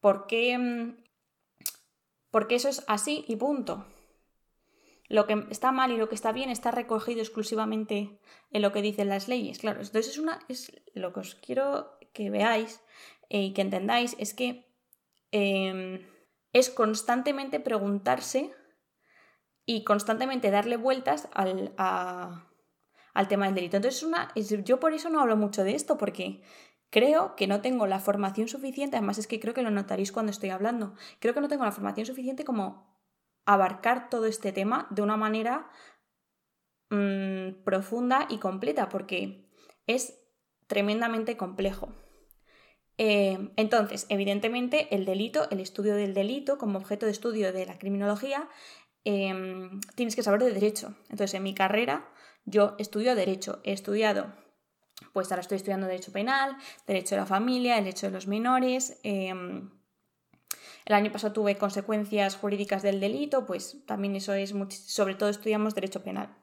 ¿Por 0.00 0.28
qué, 0.28 0.56
mm, 0.56 1.02
porque 2.30 2.54
eso 2.54 2.68
es 2.68 2.84
así 2.86 3.24
y 3.26 3.34
punto? 3.34 3.84
Lo 5.08 5.26
que 5.26 5.46
está 5.50 5.72
mal 5.72 5.90
y 5.90 5.96
lo 5.96 6.08
que 6.08 6.14
está 6.14 6.32
bien 6.32 6.50
está 6.50 6.70
recogido 6.70 7.20
exclusivamente 7.20 8.20
en 8.50 8.62
lo 8.62 8.72
que 8.72 8.82
dicen 8.82 9.08
las 9.08 9.28
leyes. 9.28 9.58
Claro, 9.58 9.80
entonces 9.80 10.12
es 10.12 10.18
una. 10.18 10.38
Es 10.48 10.72
lo 10.94 11.12
que 11.12 11.20
os 11.20 11.34
quiero 11.34 11.98
que 12.12 12.30
veáis 12.30 12.80
eh, 13.30 13.42
y 13.42 13.52
que 13.52 13.62
entendáis 13.62 14.16
es 14.18 14.34
que 14.34 14.70
em, 15.30 16.06
es 16.52 16.70
constantemente 16.70 17.60
preguntarse 17.60 18.54
y 19.64 19.84
constantemente 19.84 20.50
darle 20.50 20.76
vueltas 20.76 21.28
al, 21.32 21.74
al 21.76 23.28
tema 23.28 23.46
del 23.46 23.54
delito. 23.54 23.76
Entonces, 23.76 24.02
una, 24.02 24.32
yo 24.34 24.80
por 24.80 24.94
eso 24.94 25.10
no 25.10 25.20
hablo 25.20 25.36
mucho 25.36 25.62
de 25.62 25.74
esto, 25.74 25.98
porque 25.98 26.40
creo 26.90 27.36
que 27.36 27.46
no 27.46 27.60
tengo 27.60 27.86
la 27.86 27.98
formación 27.98 28.48
suficiente, 28.48 28.96
además 28.96 29.18
es 29.18 29.26
que 29.26 29.40
creo 29.40 29.52
que 29.52 29.62
lo 29.62 29.70
notaréis 29.70 30.10
cuando 30.10 30.30
estoy 30.30 30.50
hablando, 30.50 30.94
creo 31.18 31.34
que 31.34 31.40
no 31.40 31.48
tengo 31.48 31.64
la 31.64 31.72
formación 31.72 32.06
suficiente 32.06 32.44
como 32.44 32.97
abarcar 33.48 34.10
todo 34.10 34.26
este 34.26 34.52
tema 34.52 34.86
de 34.90 35.00
una 35.00 35.16
manera 35.16 35.70
mm, 36.90 37.64
profunda 37.64 38.26
y 38.28 38.38
completa, 38.38 38.90
porque 38.90 39.48
es 39.86 40.20
tremendamente 40.66 41.38
complejo. 41.38 41.88
Eh, 42.98 43.50
entonces, 43.56 44.04
evidentemente, 44.10 44.94
el 44.94 45.06
delito, 45.06 45.48
el 45.50 45.60
estudio 45.60 45.94
del 45.94 46.12
delito 46.12 46.58
como 46.58 46.78
objeto 46.78 47.06
de 47.06 47.12
estudio 47.12 47.52
de 47.54 47.64
la 47.64 47.78
criminología, 47.78 48.50
em, 49.04 49.80
tienes 49.94 50.14
que 50.14 50.22
saber 50.22 50.42
de 50.42 50.52
derecho. 50.52 50.94
Entonces, 51.04 51.32
en 51.32 51.42
mi 51.42 51.54
carrera, 51.54 52.06
yo 52.44 52.74
estudio 52.78 53.14
derecho. 53.14 53.60
He 53.64 53.72
estudiado, 53.72 54.34
pues 55.14 55.32
ahora 55.32 55.40
estoy 55.40 55.56
estudiando 55.56 55.86
derecho 55.86 56.12
penal, 56.12 56.58
derecho 56.86 57.14
de 57.14 57.22
la 57.22 57.26
familia, 57.26 57.76
derecho 57.76 58.06
de 58.08 58.12
los 58.12 58.26
menores. 58.26 59.00
Em, 59.04 59.70
el 60.88 60.94
año 60.94 61.12
pasado 61.12 61.34
tuve 61.34 61.58
consecuencias 61.58 62.36
jurídicas 62.36 62.82
del 62.82 62.98
delito, 62.98 63.44
pues 63.44 63.84
también 63.84 64.16
eso 64.16 64.32
es, 64.32 64.54
sobre 64.70 65.14
todo 65.14 65.28
estudiamos 65.28 65.74
derecho 65.74 66.02
penal, 66.02 66.34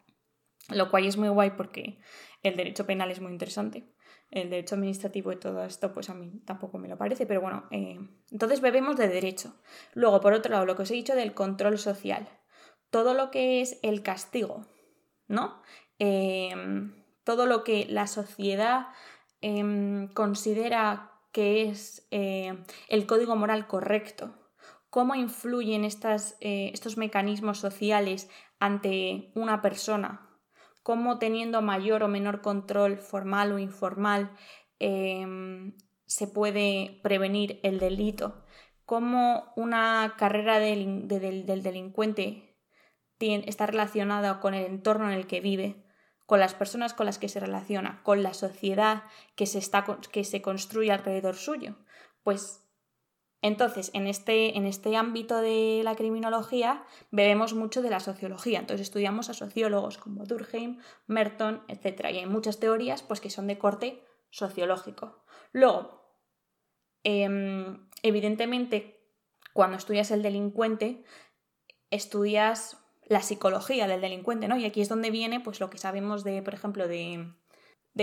lo 0.70 0.92
cual 0.92 1.06
es 1.06 1.18
muy 1.18 1.30
guay 1.30 1.52
porque 1.58 1.98
el 2.44 2.56
derecho 2.56 2.86
penal 2.86 3.10
es 3.10 3.20
muy 3.22 3.32
interesante. 3.32 3.92
El 4.30 4.52
derecho 4.52 4.76
administrativo 4.76 5.32
y 5.32 5.38
todo 5.40 5.64
esto, 5.64 5.94
pues 5.94 6.12
a 6.12 6.14
mí 6.14 6.42
tampoco 6.46 6.78
me 6.78 6.88
lo 6.88 6.96
parece, 6.98 7.26
pero 7.26 7.42
bueno, 7.42 7.66
eh, 7.72 7.98
entonces 8.32 8.62
bebemos 8.62 8.98
de 8.98 9.08
derecho. 9.08 9.56
Luego, 9.94 10.22
por 10.22 10.34
otro 10.34 10.52
lado, 10.52 10.66
lo 10.66 10.76
que 10.76 10.84
os 10.84 10.92
he 10.92 10.96
dicho 10.96 11.16
del 11.16 11.34
control 11.34 11.80
social, 11.80 12.28
todo 12.92 13.16
lo 13.16 13.32
que 13.32 13.62
es 13.62 13.80
el 13.82 14.04
castigo, 14.04 14.68
¿no? 15.28 15.62
Em, 15.98 16.94
todo 17.24 17.48
lo 17.48 17.64
que 17.64 17.88
la 17.90 18.06
sociedad 18.06 18.90
em, 19.42 20.08
considera 20.10 21.15
que 21.36 21.64
es 21.64 22.08
eh, 22.12 22.64
el 22.88 23.06
código 23.06 23.36
moral 23.36 23.68
correcto, 23.68 24.34
cómo 24.90 25.16
influyen 25.16 25.84
eh, 25.84 26.72
estos 26.74 26.96
mecanismos 26.96 27.58
sociales 27.58 28.30
ante 28.58 29.34
una 29.36 29.62
persona, 29.62 30.30
cómo 30.82 31.20
teniendo 31.20 31.62
mayor 31.62 32.04
o 32.04 32.08
menor 32.08 32.40
control 32.42 33.00
formal 33.00 33.52
o 33.52 33.60
informal 33.60 34.32
em, 34.80 35.76
se 36.06 36.26
puede 36.26 37.02
prevenir 37.04 37.60
el 37.64 37.80
delito, 37.80 38.46
cómo 38.86 39.52
una 39.58 40.16
carrera 40.18 40.60
del, 40.60 41.10
del 41.10 41.64
delincuente 41.64 42.56
está 43.20 43.66
relacionada 43.66 44.40
con 44.40 44.54
el 44.54 44.68
entorno 44.68 45.12
en 45.12 45.18
el 45.18 45.28
que 45.28 45.42
vive, 45.42 45.85
con 46.26 46.40
las 46.40 46.54
personas 46.54 46.94
con 46.94 47.06
las 47.06 47.20
que 47.20 47.30
se 47.30 47.40
relaciona, 47.40 48.02
con 48.04 48.24
la 48.24 48.34
sociedad 48.34 49.04
que 49.36 49.46
se, 49.46 49.60
está, 49.60 49.86
que 50.12 50.24
se 50.24 50.42
construye 50.42 50.92
alrededor 50.92 51.36
suyo. 51.36 51.76
Pues 52.24 52.66
entonces, 53.46 53.92
en 53.94 54.08
este, 54.08 54.58
en 54.58 54.66
este 54.66 54.96
ámbito 54.96 55.38
de 55.38 55.82
la 55.84 55.96
criminología, 55.96 56.84
bebemos 57.12 57.54
mucho 57.54 57.84
de 57.84 57.92
la 57.92 58.00
sociología. 58.00 58.58
Entonces, 58.58 58.88
estudiamos 58.88 59.30
a 59.30 59.36
sociólogos 59.36 60.00
como 60.00 60.26
Durkheim, 60.26 60.80
Merton, 61.06 61.62
etc. 61.68 62.06
Y 62.12 62.18
hay 62.18 62.26
muchas 62.26 62.60
teorías 62.60 63.04
pues, 63.04 63.22
que 63.22 63.30
son 63.30 63.46
de 63.46 63.60
corte 63.60 64.04
sociológico. 64.32 65.24
Luego, 65.52 66.10
em, 67.04 67.88
evidentemente, 68.02 69.00
cuando 69.54 69.78
estudias 69.78 70.10
el 70.10 70.24
delincuente, 70.24 71.04
estudias 71.92 72.85
la 73.08 73.22
psicología 73.22 73.88
del 73.88 74.02
delincuente, 74.02 74.48
¿no? 74.48 74.58
Y 74.58 74.66
aquí 74.66 74.82
es 74.82 74.90
donde 74.90 75.12
viene, 75.12 75.40
pues, 75.40 75.60
lo 75.60 75.70
que 75.70 75.78
sabemos 75.78 76.24
de, 76.24 76.42
por 76.42 76.54
ejemplo, 76.54 76.88
de, 76.88 77.32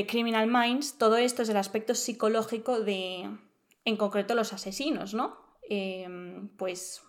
Criminal 0.06 0.46
Minds. 0.46 0.98
Todo 0.98 1.16
esto 1.16 1.42
es 1.42 1.48
el 1.48 1.56
aspecto 1.56 1.94
psicológico 1.94 2.80
de, 2.80 3.28
en 3.84 3.96
concreto, 3.96 4.34
los 4.34 4.52
asesinos, 4.52 5.14
¿no? 5.14 5.36
Em, 5.68 6.48
pues 6.56 7.02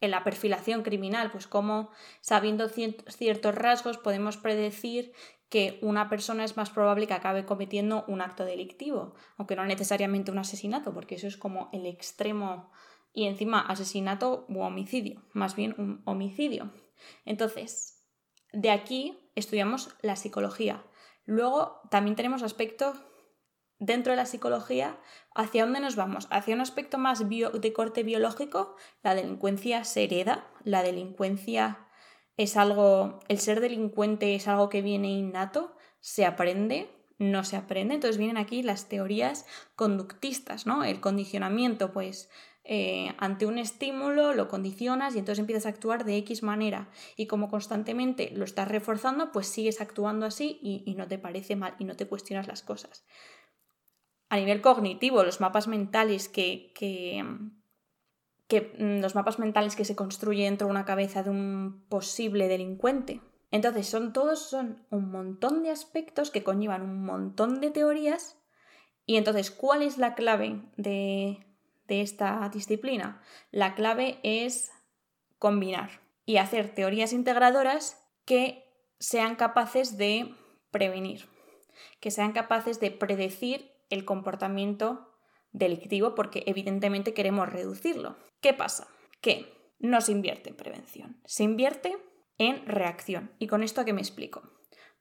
en 0.00 0.10
la 0.10 0.24
perfilación 0.24 0.82
criminal, 0.82 1.30
pues 1.30 1.46
como 1.46 1.90
sabiendo 2.20 2.68
ciertos 2.68 3.54
rasgos 3.54 3.96
podemos 3.96 4.36
predecir 4.36 5.12
que 5.48 5.78
una 5.80 6.08
persona 6.08 6.44
es 6.44 6.56
más 6.56 6.70
probable 6.70 7.06
que 7.06 7.14
acabe 7.14 7.46
cometiendo 7.46 8.04
un 8.08 8.20
acto 8.20 8.44
delictivo, 8.44 9.14
aunque 9.36 9.56
no 9.56 9.64
necesariamente 9.64 10.30
un 10.30 10.38
asesinato, 10.38 10.92
porque 10.92 11.14
eso 11.14 11.26
es 11.26 11.36
como 11.36 11.70
el 11.72 11.86
extremo 11.86 12.70
y 13.12 13.26
encima 13.26 13.60
asesinato 13.60 14.44
u 14.48 14.60
homicidio, 14.60 15.22
más 15.32 15.56
bien 15.56 15.74
un 15.78 16.02
homicidio. 16.04 16.70
Entonces, 17.24 18.04
de 18.52 18.70
aquí 18.70 19.18
estudiamos 19.34 19.94
la 20.02 20.16
psicología. 20.16 20.84
Luego 21.24 21.80
también 21.90 22.16
tenemos 22.16 22.42
aspectos 22.42 22.98
dentro 23.78 24.12
de 24.12 24.16
la 24.16 24.26
psicología, 24.26 24.98
¿hacia 25.34 25.64
dónde 25.64 25.80
nos 25.80 25.96
vamos? 25.96 26.28
¿Hacia 26.30 26.54
un 26.54 26.60
aspecto 26.60 26.98
más 26.98 27.22
de 27.28 27.72
corte 27.72 28.02
biológico? 28.02 28.76
La 29.02 29.14
delincuencia 29.14 29.84
se 29.84 30.04
hereda, 30.04 30.46
la 30.64 30.82
delincuencia 30.82 31.86
es 32.36 32.56
algo, 32.56 33.20
el 33.28 33.38
ser 33.38 33.60
delincuente 33.60 34.34
es 34.34 34.48
algo 34.48 34.68
que 34.68 34.82
viene 34.82 35.08
innato, 35.08 35.76
se 36.00 36.24
aprende, 36.24 36.90
no 37.18 37.44
se 37.44 37.56
aprende. 37.56 37.94
Entonces 37.94 38.18
vienen 38.18 38.36
aquí 38.36 38.62
las 38.62 38.88
teorías 38.88 39.46
conductistas, 39.74 40.66
¿no? 40.66 40.84
El 40.84 41.00
condicionamiento, 41.00 41.92
pues 41.92 42.30
eh, 42.68 43.14
ante 43.18 43.46
un 43.46 43.58
estímulo 43.58 44.34
lo 44.34 44.48
condicionas 44.48 45.14
y 45.14 45.20
entonces 45.20 45.38
empiezas 45.38 45.66
a 45.66 45.68
actuar 45.68 46.04
de 46.04 46.16
X 46.16 46.42
manera 46.42 46.88
y 47.16 47.28
como 47.28 47.48
constantemente 47.48 48.32
lo 48.34 48.44
estás 48.44 48.66
reforzando, 48.66 49.30
pues 49.30 49.46
sigues 49.46 49.80
actuando 49.80 50.26
así 50.26 50.58
y, 50.60 50.94
no 50.96 51.06
te 51.06 51.16
parece 51.16 51.54
mal 51.54 51.76
y 51.78 51.84
no 51.84 51.94
te 51.94 52.08
cuestionas 52.08 52.48
las 52.48 52.62
cosas. 52.62 53.06
A 54.28 54.36
nivel 54.38 54.62
cognitivo, 54.62 55.22
los 55.22 55.40
mapas 55.40 55.68
mentales 55.68 56.28
que, 56.28 56.72
que, 56.74 57.24
que 58.48 58.74
mm, 58.80 59.00
los 59.00 59.14
mapas 59.14 59.38
mentales 59.38 59.76
que 59.76 59.84
se 59.84 59.94
construyen 59.94 60.54
dentro 60.54 60.66
de 60.66 60.72
una 60.72 60.84
cabeza 60.84 61.22
de 61.22 61.30
un 61.30 61.86
posible 61.88 62.48
delincuente. 62.48 63.20
Entonces, 63.52 63.86
son 63.86 64.12
todos 64.12 64.40
son 64.40 64.84
un 64.90 65.12
montón 65.12 65.62
de 65.62 65.70
aspectos 65.70 66.32
que 66.32 66.42
conllevan 66.42 66.82
un 66.82 67.04
montón 67.04 67.60
de 67.60 67.70
teorías. 67.70 68.42
Y 69.04 69.18
entonces, 69.18 69.52
¿cuál 69.52 69.82
es 69.82 69.98
la 69.98 70.16
clave 70.16 70.62
de, 70.76 71.45
de 71.86 72.02
esta 72.02 72.48
disciplina. 72.52 73.22
La 73.50 73.74
clave 73.74 74.18
es 74.22 74.72
combinar 75.38 76.00
y 76.24 76.38
hacer 76.38 76.74
teorías 76.74 77.12
integradoras 77.12 78.02
que 78.24 78.64
sean 78.98 79.36
capaces 79.36 79.96
de 79.96 80.34
prevenir, 80.70 81.28
que 82.00 82.10
sean 82.10 82.32
capaces 82.32 82.80
de 82.80 82.90
predecir 82.90 83.72
el 83.90 84.04
comportamiento 84.04 85.12
delictivo 85.52 86.14
porque 86.14 86.42
evidentemente 86.46 87.14
queremos 87.14 87.48
reducirlo. 87.48 88.16
¿Qué 88.40 88.52
pasa? 88.52 88.88
Que 89.20 89.52
no 89.78 90.00
se 90.00 90.12
invierte 90.12 90.50
en 90.50 90.56
prevención, 90.56 91.20
se 91.24 91.44
invierte 91.44 91.96
en 92.38 92.66
reacción. 92.66 93.32
¿Y 93.38 93.46
con 93.46 93.62
esto 93.62 93.80
a 93.80 93.84
qué 93.84 93.92
me 93.92 94.00
explico? 94.00 94.42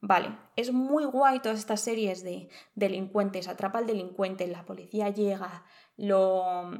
Vale, 0.01 0.37
es 0.55 0.71
muy 0.71 1.03
guay 1.05 1.39
todas 1.39 1.57
estas 1.57 1.81
series 1.81 2.23
de 2.23 2.49
delincuentes, 2.75 3.47
atrapa 3.47 3.79
al 3.79 3.87
delincuente, 3.87 4.45
la 4.47 4.65
policía 4.65 5.09
llega, 5.09 5.65
lo, 5.97 6.71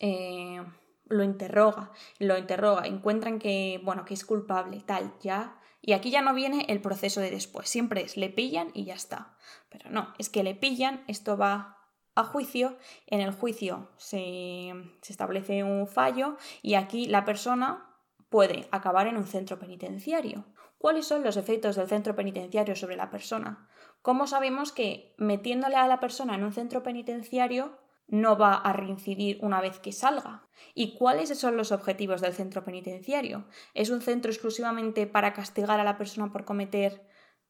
eh, 0.00 0.62
lo 1.08 1.24
interroga, 1.24 1.92
lo 2.18 2.36
interroga, 2.36 2.86
encuentran 2.86 3.38
que, 3.38 3.80
bueno, 3.84 4.04
que 4.04 4.14
es 4.14 4.24
culpable, 4.24 4.82
tal, 4.84 5.12
ya. 5.20 5.60
Y 5.80 5.92
aquí 5.92 6.10
ya 6.10 6.22
no 6.22 6.34
viene 6.34 6.66
el 6.68 6.80
proceso 6.80 7.20
de 7.20 7.30
después, 7.30 7.68
siempre 7.68 8.02
es 8.02 8.16
le 8.16 8.28
pillan 8.28 8.70
y 8.74 8.84
ya 8.84 8.94
está. 8.94 9.36
Pero 9.68 9.90
no, 9.90 10.12
es 10.18 10.30
que 10.30 10.42
le 10.42 10.54
pillan, 10.54 11.04
esto 11.06 11.36
va 11.36 11.78
a 12.16 12.24
juicio, 12.24 12.76
en 13.06 13.20
el 13.20 13.30
juicio 13.30 13.90
se, 13.98 14.72
se 15.02 15.12
establece 15.12 15.62
un 15.62 15.86
fallo 15.86 16.38
y 16.62 16.74
aquí 16.74 17.06
la 17.06 17.24
persona 17.24 17.94
puede 18.30 18.68
acabar 18.72 19.06
en 19.06 19.16
un 19.16 19.26
centro 19.26 19.58
penitenciario. 19.58 20.44
¿Cuáles 20.78 21.06
son 21.06 21.22
los 21.22 21.36
efectos 21.36 21.76
del 21.76 21.88
centro 21.88 22.16
penitenciario 22.16 22.74
sobre 22.74 22.96
la 22.96 23.10
persona? 23.10 23.68
¿Cómo 24.02 24.26
sabemos 24.26 24.72
que 24.72 25.14
metiéndole 25.18 25.76
a 25.76 25.86
la 25.86 26.00
persona 26.00 26.34
en 26.34 26.44
un 26.44 26.52
centro 26.52 26.82
penitenciario 26.82 27.78
no 28.08 28.38
va 28.38 28.54
a 28.54 28.72
reincidir 28.72 29.38
una 29.42 29.60
vez 29.60 29.78
que 29.78 29.92
salga. 29.92 30.46
¿Y 30.74 30.96
cuáles 30.96 31.36
son 31.38 31.56
los 31.56 31.72
objetivos 31.72 32.20
del 32.20 32.32
centro 32.32 32.64
penitenciario? 32.64 33.46
¿Es 33.74 33.90
un 33.90 34.00
centro 34.00 34.30
exclusivamente 34.30 35.06
para 35.06 35.32
castigar 35.32 35.80
a 35.80 35.84
la 35.84 35.98
persona 35.98 36.32
por 36.32 36.44
cometer 36.44 37.06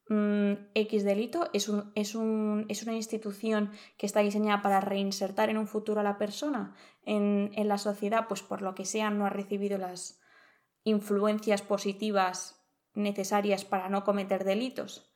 mm, 0.09 0.53
X 0.73 1.03
delito? 1.03 1.49
¿Es, 1.53 1.71
es, 1.95 2.15
una 2.15 2.93
institución 2.93 3.71
que 3.97 4.05
está 4.05 4.21
diseñada 4.21 4.61
para 4.61 4.81
reinsertar 4.81 5.49
en 5.49 5.57
un 5.57 5.67
futuro 5.67 6.01
a 6.01 6.03
la 6.03 6.17
persona 6.17 6.75
en, 7.03 7.51
en 7.53 7.67
la 7.67 7.77
sociedad? 7.77 8.27
Pues 8.27 8.41
por 8.41 8.61
lo 8.61 8.73
que 8.73 8.85
sea 8.85 9.09
no 9.09 9.25
ha 9.25 9.29
recibido 9.29 9.77
las 9.77 10.19
influencias 10.83 11.61
positivas 11.61 12.65
necesarias 12.93 13.63
para 13.63 13.89
no 13.89 14.03
cometer 14.03 14.43
delitos. 14.43 15.11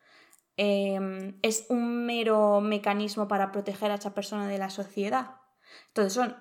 Em, 0.58 1.40
es 1.42 1.66
un 1.70 2.06
mero 2.06 2.62
mecanismo 2.62 3.28
para 3.28 3.52
proteger 3.52 3.92
a 3.92 3.96
esa 3.96 4.14
persona 4.14 4.48
de 4.48 4.58
la 4.58 4.70
sociedad. 4.70 5.38
Entonces, 5.88 6.14
son, 6.14 6.36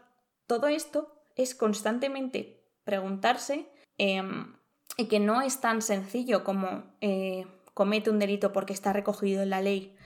todo 0.47 0.67
esto 0.69 1.23
es 1.37 1.55
constantemente 1.55 2.63
preguntarse 2.85 3.71
em, 3.99 4.57
y 4.97 5.07
que 5.07 5.21
no 5.21 5.43
es 5.43 5.61
tan 5.61 5.81
sencillo 5.83 6.45
como 6.45 6.85
eh, 7.01 7.47
comete 7.75 8.11
un 8.11 8.19
delito 8.19 8.53
porque 8.53 8.73
está 8.73 8.93
recogido 8.93 9.43
en 9.43 9.51
la 9.51 9.61
ley 9.61 9.97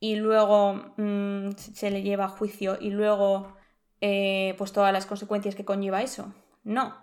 y 0.00 0.16
luego 0.16 0.94
mm, 0.96 1.50
se 1.56 1.90
le 1.90 2.02
lleva 2.02 2.24
a 2.24 2.28
juicio 2.28 2.78
y 2.80 2.90
luego 2.90 3.54
eh, 4.00 4.54
pues 4.58 4.72
todas 4.72 4.92
las 4.92 5.06
consecuencias 5.06 5.54
que 5.54 5.64
conlleva 5.64 6.02
eso. 6.02 6.34
No, 6.62 6.94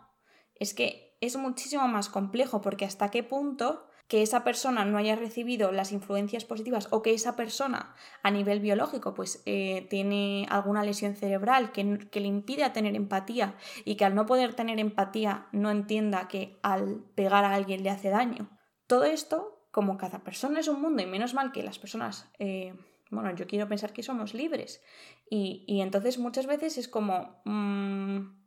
es 0.56 0.74
que 0.74 1.18
es 1.22 1.36
muchísimo 1.38 1.88
más 1.88 2.10
complejo 2.10 2.62
porque 2.62 2.86
hasta 2.86 3.10
qué 3.12 3.24
punto 3.24 3.88
que 4.12 4.22
esa 4.22 4.44
persona 4.44 4.84
no 4.84 4.98
haya 4.98 5.16
recibido 5.16 5.72
las 5.72 5.94
influencias 5.94 6.44
positivas 6.44 6.90
o 6.92 7.02
que 7.02 7.14
esa 7.14 7.38
persona 7.38 7.96
a 8.24 8.30
nivel 8.30 8.60
biológico 8.60 9.14
pues 9.14 9.42
eh, 9.46 9.88
tiene 9.90 10.48
alguna 10.50 10.84
lesión 10.84 11.16
cerebral 11.16 11.72
que, 11.72 12.10
que, 12.12 12.20
le 12.20 12.28
impide 12.28 12.70
tener 12.72 12.94
empatía 12.98 13.56
y 13.86 13.96
que 13.96 14.04
al 14.04 14.14
no 14.14 14.26
poder 14.26 14.54
tener 14.54 14.82
empatía 14.82 15.48
no 15.54 15.72
entienda 15.72 16.28
que 16.28 16.60
al 16.62 17.06
pegar 17.16 17.46
a 17.46 17.56
alguien 17.56 17.84
le 17.84 17.90
hace 17.90 18.10
daño. 18.10 18.50
Todo 18.86 19.06
esto, 19.06 19.66
como 19.72 19.98
cada 19.98 20.26
persona 20.26 20.60
es 20.60 20.68
un 20.68 20.82
mundo 20.82 21.02
y 21.02 21.06
menos 21.06 21.34
mal 21.34 21.54
que 21.54 21.64
las 21.64 21.80
personas, 21.80 22.30
eh, 22.38 22.74
bueno, 23.12 23.34
yo 23.34 23.48
quiero 23.48 23.70
pensar 23.70 23.94
que 23.94 24.04
somos 24.04 24.34
libres 24.34 24.82
y, 25.30 25.64
y 25.70 25.80
entonces 25.80 26.18
muchas 26.18 26.48
veces 26.48 26.78
es 26.78 26.90
como... 26.90 27.42
Mm, 27.46 28.41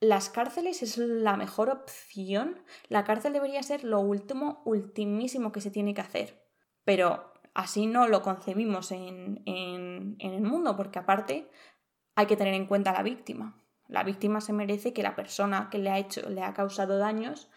las 0.00 0.30
cárceles 0.30 0.82
es 0.82 0.96
la 0.98 1.36
mejor 1.36 1.70
opción. 1.70 2.62
La 2.88 3.04
cárcel 3.04 3.32
debería 3.32 3.62
ser 3.62 3.84
lo 3.84 4.00
último, 4.00 4.62
ultimísimo 4.64 5.52
que 5.52 5.60
se 5.60 5.70
tiene 5.70 5.94
que 5.94 6.00
hacer. 6.00 6.46
Pero 6.84 7.32
así 7.54 7.86
no 7.86 8.06
lo 8.06 8.22
concebimos 8.22 8.92
en, 8.92 9.42
en, 9.46 10.16
el 10.20 10.42
mundo, 10.42 10.76
porque 10.76 11.00
aparte 11.00 11.50
hay 12.14 12.26
que 12.26 12.36
tener 12.36 12.54
en 12.54 12.66
cuenta 12.66 12.90
a 12.90 12.94
la 12.94 13.02
víctima. 13.02 13.60
La 13.88 14.04
víctima 14.04 14.40
se 14.40 14.52
merece 14.52 14.92
que 14.92 15.02
la 15.02 15.16
persona 15.16 15.68
que 15.70 15.78
le 15.78 15.90
ha 15.90 15.98
hecho, 15.98 16.28
le 16.28 16.42
ha 16.42 16.54
causado 16.54 16.98
daños, 16.98 17.50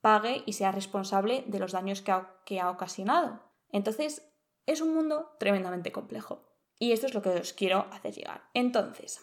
pague 0.00 0.42
y 0.46 0.52
sea 0.52 0.72
responsable 0.72 1.44
de 1.46 1.58
los 1.58 1.72
daños 1.72 2.02
que 2.02 2.12
ha, 2.12 2.34
que 2.44 2.60
ha 2.60 2.70
ocasionado. 2.70 3.42
Entonces, 3.70 4.30
es 4.66 4.80
un 4.80 4.94
mundo 4.94 5.36
tremendamente 5.38 5.92
complejo. 5.92 6.44
Y 6.78 6.92
esto 6.92 7.06
es 7.06 7.14
lo 7.14 7.22
que 7.22 7.30
os 7.30 7.52
quiero 7.54 7.86
hacer 7.90 8.12
llegar. 8.12 8.42
Entonces, 8.52 9.20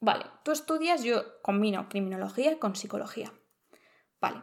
Vale, 0.00 0.26
tú 0.44 0.52
estudias, 0.52 1.02
yo 1.02 1.40
combino 1.42 1.88
criminología 1.88 2.58
con 2.58 2.76
psicología. 2.76 3.32
Vale, 4.20 4.42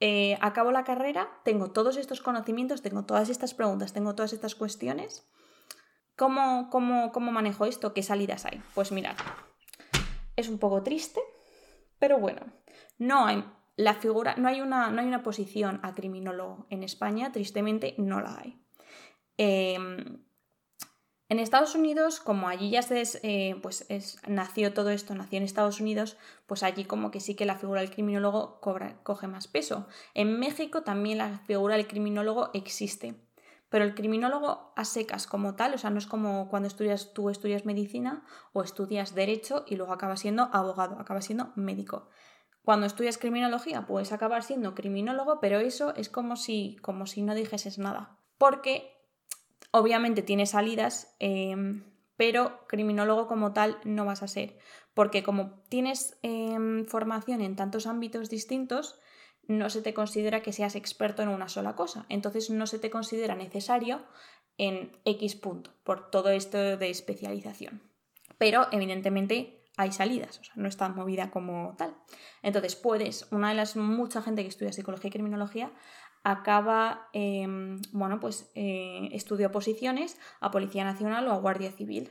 eh, 0.00 0.36
acabo 0.40 0.72
la 0.72 0.84
carrera, 0.84 1.28
tengo 1.44 1.70
todos 1.70 1.96
estos 1.96 2.20
conocimientos, 2.20 2.82
tengo 2.82 3.04
todas 3.04 3.28
estas 3.28 3.54
preguntas, 3.54 3.92
tengo 3.92 4.14
todas 4.14 4.32
estas 4.32 4.54
cuestiones. 4.54 5.28
¿Cómo, 6.16 6.68
cómo, 6.70 7.12
cómo 7.12 7.30
manejo 7.30 7.64
esto? 7.64 7.94
¿Qué 7.94 8.02
salidas 8.02 8.44
hay? 8.44 8.60
Pues 8.74 8.90
mirad, 8.90 9.16
es 10.34 10.48
un 10.48 10.58
poco 10.58 10.82
triste, 10.82 11.20
pero 12.00 12.18
bueno, 12.18 12.40
no 12.98 13.26
hay 13.26 13.44
la 13.76 13.94
figura, 13.94 14.34
no 14.36 14.48
hay 14.48 14.60
una, 14.60 14.90
no 14.90 15.00
hay 15.00 15.06
una 15.06 15.22
posición 15.22 15.78
a 15.84 15.94
criminólogo 15.94 16.66
en 16.70 16.82
España, 16.82 17.30
tristemente 17.30 17.94
no 17.98 18.20
la 18.20 18.38
hay. 18.40 18.60
Eh, 19.36 19.78
en 21.28 21.40
Estados 21.40 21.74
Unidos, 21.74 22.20
como 22.20 22.48
allí 22.48 22.70
ya 22.70 22.82
se 22.82 23.02
eh, 23.22 23.56
pues 23.62 23.86
nació 24.26 24.72
todo 24.72 24.88
esto, 24.88 25.14
nació 25.14 25.36
en 25.36 25.44
Estados 25.44 25.78
Unidos, 25.80 26.16
pues 26.46 26.62
allí 26.62 26.84
como 26.84 27.10
que 27.10 27.20
sí 27.20 27.34
que 27.34 27.44
la 27.44 27.56
figura 27.56 27.82
del 27.82 27.90
criminólogo 27.90 28.60
coge 28.60 29.26
más 29.26 29.46
peso. 29.46 29.86
En 30.14 30.38
México 30.38 30.82
también 30.82 31.18
la 31.18 31.38
figura 31.40 31.76
del 31.76 31.86
criminólogo 31.86 32.50
existe, 32.54 33.14
pero 33.68 33.84
el 33.84 33.94
criminólogo 33.94 34.72
a 34.74 34.84
secas 34.86 35.26
como 35.26 35.54
tal, 35.54 35.74
o 35.74 35.78
sea, 35.78 35.90
no 35.90 35.98
es 35.98 36.06
como 36.06 36.48
cuando 36.48 36.66
estudias, 36.66 37.12
tú 37.12 37.28
estudias 37.28 37.66
medicina 37.66 38.24
o 38.54 38.62
estudias 38.62 39.14
derecho 39.14 39.64
y 39.66 39.76
luego 39.76 39.92
acabas 39.92 40.20
siendo 40.20 40.48
abogado, 40.52 40.98
acabas 40.98 41.26
siendo 41.26 41.52
médico. 41.56 42.08
Cuando 42.64 42.86
estudias 42.86 43.18
criminología 43.18 43.86
puedes 43.86 44.12
acabar 44.12 44.42
siendo 44.42 44.74
criminólogo, 44.74 45.40
pero 45.40 45.58
eso 45.58 45.94
es 45.94 46.08
como 46.08 46.36
si, 46.36 46.76
como 46.80 47.06
si 47.06 47.20
no 47.20 47.34
dijeses 47.34 47.78
nada. 47.78 48.18
Porque 48.38 48.97
Obviamente 49.70 50.22
tiene 50.22 50.46
salidas, 50.46 51.14
em, 51.18 51.84
pero 52.16 52.66
criminólogo 52.66 53.26
como 53.26 53.52
tal 53.52 53.78
no 53.84 54.04
vas 54.04 54.22
a 54.22 54.28
ser, 54.28 54.58
porque 54.94 55.22
como 55.22 55.62
tienes 55.68 56.18
em, 56.22 56.86
formación 56.86 57.40
en 57.40 57.56
tantos 57.56 57.86
ámbitos 57.86 58.30
distintos, 58.30 58.98
no 59.46 59.70
se 59.70 59.82
te 59.82 59.94
considera 59.94 60.42
que 60.42 60.52
seas 60.52 60.74
experto 60.74 61.22
en 61.22 61.28
una 61.28 61.48
sola 61.48 61.74
cosa, 61.74 62.06
entonces 62.08 62.50
no 62.50 62.66
se 62.66 62.78
te 62.78 62.90
considera 62.90 63.34
necesario 63.34 64.04
en 64.58 64.98
X 65.04 65.36
punto 65.36 65.72
por 65.84 66.10
todo 66.10 66.30
esto 66.30 66.76
de 66.76 66.90
especialización. 66.90 67.82
Pero 68.36 68.66
evidentemente 68.72 69.64
hay 69.76 69.92
salidas, 69.92 70.40
o 70.40 70.44
sea, 70.44 70.54
no 70.56 70.68
está 70.68 70.88
movida 70.88 71.30
como 71.30 71.76
tal. 71.78 71.96
Entonces 72.42 72.74
puedes, 72.74 73.28
una 73.30 73.50
de 73.50 73.54
las 73.54 73.76
mucha 73.76 74.20
gente 74.20 74.42
que 74.42 74.48
estudia 74.48 74.72
psicología 74.72 75.08
y 75.08 75.12
criminología, 75.12 75.72
acaba, 76.24 77.08
em, 77.12 77.80
bueno, 77.92 78.20
pues 78.20 78.50
eh, 78.54 79.08
estudia 79.12 79.48
oposiciones 79.48 80.18
a 80.40 80.50
Policía 80.50 80.84
Nacional 80.84 81.26
o 81.28 81.32
a 81.32 81.38
Guardia 81.38 81.72
Civil. 81.72 82.10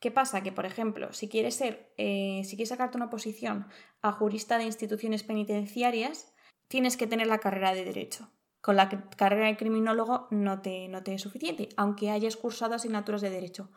¿Qué 0.00 0.10
pasa? 0.10 0.42
Que, 0.42 0.52
por 0.52 0.66
ejemplo, 0.66 1.12
si 1.12 1.28
quieres 1.28 1.56
ser, 1.56 1.92
eh, 1.96 2.42
si 2.44 2.56
quieres 2.56 2.68
sacarte 2.68 2.96
una 2.96 3.10
posición 3.10 3.66
a 4.00 4.12
jurista 4.12 4.58
de 4.58 4.64
instituciones 4.64 5.24
penitenciarias, 5.24 6.32
tienes 6.68 6.96
que 6.96 7.06
tener 7.06 7.26
la 7.26 7.38
carrera 7.38 7.74
de 7.74 7.84
Derecho. 7.84 8.30
Con 8.60 8.76
la 8.76 8.88
carrera 9.16 9.46
de 9.46 9.56
criminólogo 9.56 10.28
no 10.30 10.60
te, 10.60 10.88
no 10.88 11.02
te 11.02 11.14
es 11.14 11.22
suficiente, 11.22 11.68
aunque 11.76 12.10
hayas 12.10 12.36
cursado 12.36 12.74
asignaturas 12.74 13.20
de 13.20 13.30
Derecho, 13.30 13.70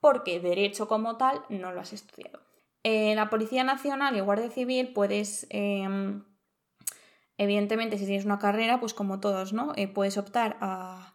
porque 0.00 0.40
Derecho 0.40 0.88
como 0.88 1.16
tal 1.16 1.42
no 1.48 1.72
lo 1.72 1.80
has 1.80 1.92
estudiado. 1.92 2.40
En 2.82 3.16
la 3.16 3.28
Policía 3.28 3.64
Nacional 3.64 4.16
y 4.16 4.20
Guardia 4.20 4.50
Civil 4.50 4.92
puedes, 4.92 5.46
em, 5.50 6.24
evidentemente, 7.38 7.96
si 7.96 8.04
tienes 8.04 8.26
una 8.26 8.38
carrera, 8.38 8.78
pues 8.80 8.92
como 8.92 9.20
todos, 9.20 9.52
¿no? 9.52 9.72
Eh, 9.76 9.88
puedes 9.88 10.18
optar 10.18 10.58
a, 10.60 11.14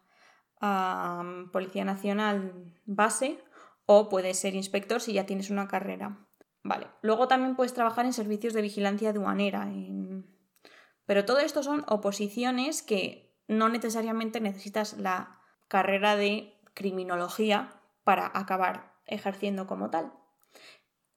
a 0.59 1.23
Policía 1.51 1.85
Nacional 1.85 2.73
base 2.85 3.43
o 3.85 4.09
puedes 4.09 4.39
ser 4.39 4.55
inspector 4.55 5.01
si 5.01 5.13
ya 5.13 5.25
tienes 5.25 5.49
una 5.49 5.67
carrera. 5.67 6.25
Vale. 6.63 6.87
Luego 7.01 7.27
también 7.27 7.55
puedes 7.55 7.73
trabajar 7.73 8.05
en 8.05 8.13
servicios 8.13 8.53
de 8.53 8.61
vigilancia 8.61 9.09
aduanera. 9.09 9.69
Pero 11.05 11.25
todo 11.25 11.39
esto 11.39 11.61
son 11.61 11.83
oposiciones 11.87 12.81
que 12.81 13.37
no 13.47 13.67
necesariamente 13.67 14.39
necesitas 14.39 14.97
la 14.97 15.41
carrera 15.67 16.15
de 16.15 16.57
criminología 16.73 17.81
para 18.05 18.31
acabar 18.33 18.93
ejerciendo 19.05 19.67
como 19.67 19.89
tal. 19.89 20.13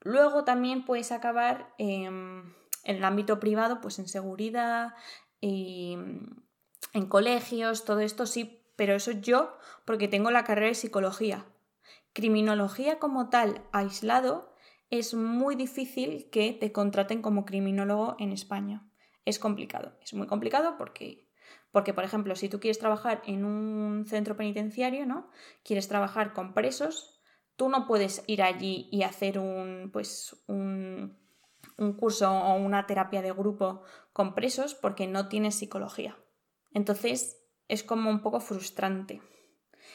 Luego 0.01 0.45
también 0.45 0.85
puedes 0.85 1.13
acabar 1.13 1.73
en 2.87 2.97
el 2.97 3.05
ámbito 3.05 3.39
privado, 3.41 3.81
pues 3.81 3.99
en 3.99 4.09
seguridad, 4.09 4.95
y 5.41 5.97
en 6.93 7.07
colegios, 7.09 7.85
todo 7.85 8.01
esto 8.01 8.27
sí, 8.27 8.65
pero 8.77 8.95
eso 8.95 9.13
yo 9.13 9.59
porque 9.85 10.09
tengo 10.09 10.31
la 10.31 10.45
carrera 10.45 10.69
de 10.69 10.75
psicología. 10.75 11.47
Criminología 12.13 12.99
como 12.99 13.29
tal, 13.29 13.63
aislado, 13.73 14.55
es 14.91 15.15
muy 15.15 15.57
difícil 15.57 16.31
que 16.31 16.53
te 16.53 16.73
contraten 16.73 17.21
como 17.21 17.45
criminólogo 17.45 18.17
en 18.19 18.33
España. 18.33 18.89
Es 19.25 19.39
complicado, 19.39 19.99
es 20.01 20.15
muy 20.15 20.27
complicado 20.27 20.77
porque, 20.79 21.29
porque, 21.73 21.93
por 21.93 22.05
ejemplo, 22.05 22.37
si 22.37 22.49
tú 22.49 22.61
quieres 22.61 22.79
trabajar 22.79 23.23
en 23.27 23.45
un 23.45 24.07
centro 24.07 24.37
penitenciario, 24.37 25.05
¿no? 25.05 25.31
Quieres 25.65 25.89
trabajar 25.89 26.33
con 26.33 26.55
presos, 26.55 27.21
tú 27.57 27.69
no 27.69 27.87
puedes 27.87 28.23
ir 28.29 28.43
allí 28.43 28.89
y 28.93 29.03
hacer 29.03 29.39
un, 29.39 29.91
pues, 29.93 30.37
un, 30.47 31.19
un 31.79 31.93
curso 31.93 32.31
o 32.31 32.55
una 32.55 32.87
terapia 32.87 33.23
de 33.23 33.33
grupo 33.33 33.83
con 34.13 34.35
presos 34.35 34.75
porque 34.75 35.07
no 35.07 35.29
tienes 35.29 35.57
psicología. 35.57 36.17
Entonces, 36.73 37.39
es 37.69 37.83
como 37.83 38.11
un 38.11 38.21
poco 38.21 38.41
frustrante. 38.41 39.21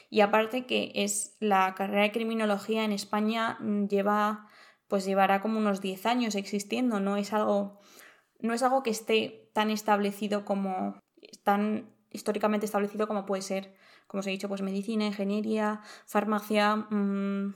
Y 0.10 0.22
aparte 0.22 0.66
que 0.66 0.92
es 0.96 1.36
la 1.40 1.74
carrera 1.76 2.04
de 2.04 2.12
criminología 2.12 2.84
en 2.84 2.92
España 2.92 3.58
mm, 3.60 3.88
lleva 3.88 4.48
pues 4.88 5.06
llevará 5.06 5.42
como 5.42 5.58
unos 5.58 5.80
10 5.80 6.06
años 6.06 6.36
existiendo, 6.36 7.00
no 7.00 7.16
es 7.16 7.32
algo 7.32 7.80
no 8.42 8.54
es 8.54 8.62
algo 8.62 8.84
que 8.84 8.90
esté 8.90 9.50
tan 9.54 9.70
establecido 9.70 10.44
como 10.44 11.00
tan 11.44 11.96
históricamente 12.10 12.66
establecido 12.66 13.08
como 13.08 13.26
puede 13.26 13.42
ser, 13.42 13.74
como 14.08 14.20
os 14.20 14.28
he 14.28 14.32
dicho, 14.32 14.50
pues 14.50 14.62
medicina, 14.62 15.06
ingeniería, 15.06 15.82
farmacia, 16.06 16.76
mm, 16.76 17.56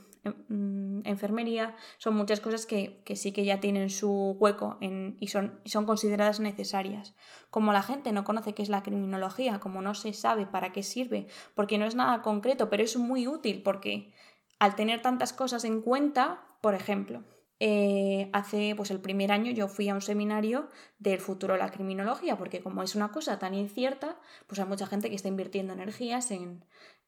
enfermería, 1.03 1.75
son 1.97 2.15
muchas 2.15 2.39
cosas 2.39 2.65
que, 2.65 3.01
sí 3.15 3.31
que 3.31 3.45
ya 3.45 3.59
tienen 3.59 3.89
su 3.89 4.35
hueco 4.39 4.77
y, 5.19 5.27
son, 5.27 5.59
son 5.65 5.85
consideradas 5.85 6.39
necesarias. 6.39 7.15
Como 7.49 7.73
la 7.73 7.83
gente 7.83 8.11
no 8.11 8.23
conoce 8.23 8.53
qué 8.53 8.63
es 8.63 8.69
la 8.69 8.83
criminología, 8.83 9.59
como 9.59 9.81
no 9.81 9.93
se 9.93 10.13
sabe 10.13 10.45
para 10.45 10.71
qué 10.71 10.83
sirve, 10.83 11.27
porque 11.53 11.77
no 11.77 11.85
es 11.85 11.95
nada 11.95 12.21
concreto, 12.21 12.69
pero 12.69 12.83
es 12.83 12.97
muy 12.97 13.27
útil 13.27 13.61
porque 13.63 14.13
al 14.59 14.75
tener 14.75 15.01
tantas 15.01 15.33
cosas 15.33 15.63
en 15.65 15.81
cuenta, 15.81 16.43
por 16.61 16.75
ejemplo, 16.75 17.23
eh, 17.59 18.29
hace 18.33 18.73
pues 18.75 18.91
el 18.91 18.99
primer 18.99 19.31
año 19.31 19.49
yo 19.51 19.69
fui 19.69 19.87
a 19.87 19.95
un 19.95 20.01
seminario 20.01 20.67
del 20.99 21.21
futuro 21.21 21.53
de 21.53 21.59
la 21.59 21.71
criminología, 21.71 22.37
porque 22.37 22.61
como 22.61 22.83
es 22.83 22.95
una 22.95 23.11
cosa 23.11 23.39
tan 23.39 23.53
incierta, 23.53 24.19
pues 24.47 24.59
hay 24.59 24.65
mucha 24.65 24.87
gente 24.87 25.09
que 25.09 25.15
está 25.15 25.29
invirtiendo 25.29 25.73
energías 25.73 26.31
en, 26.31 26.65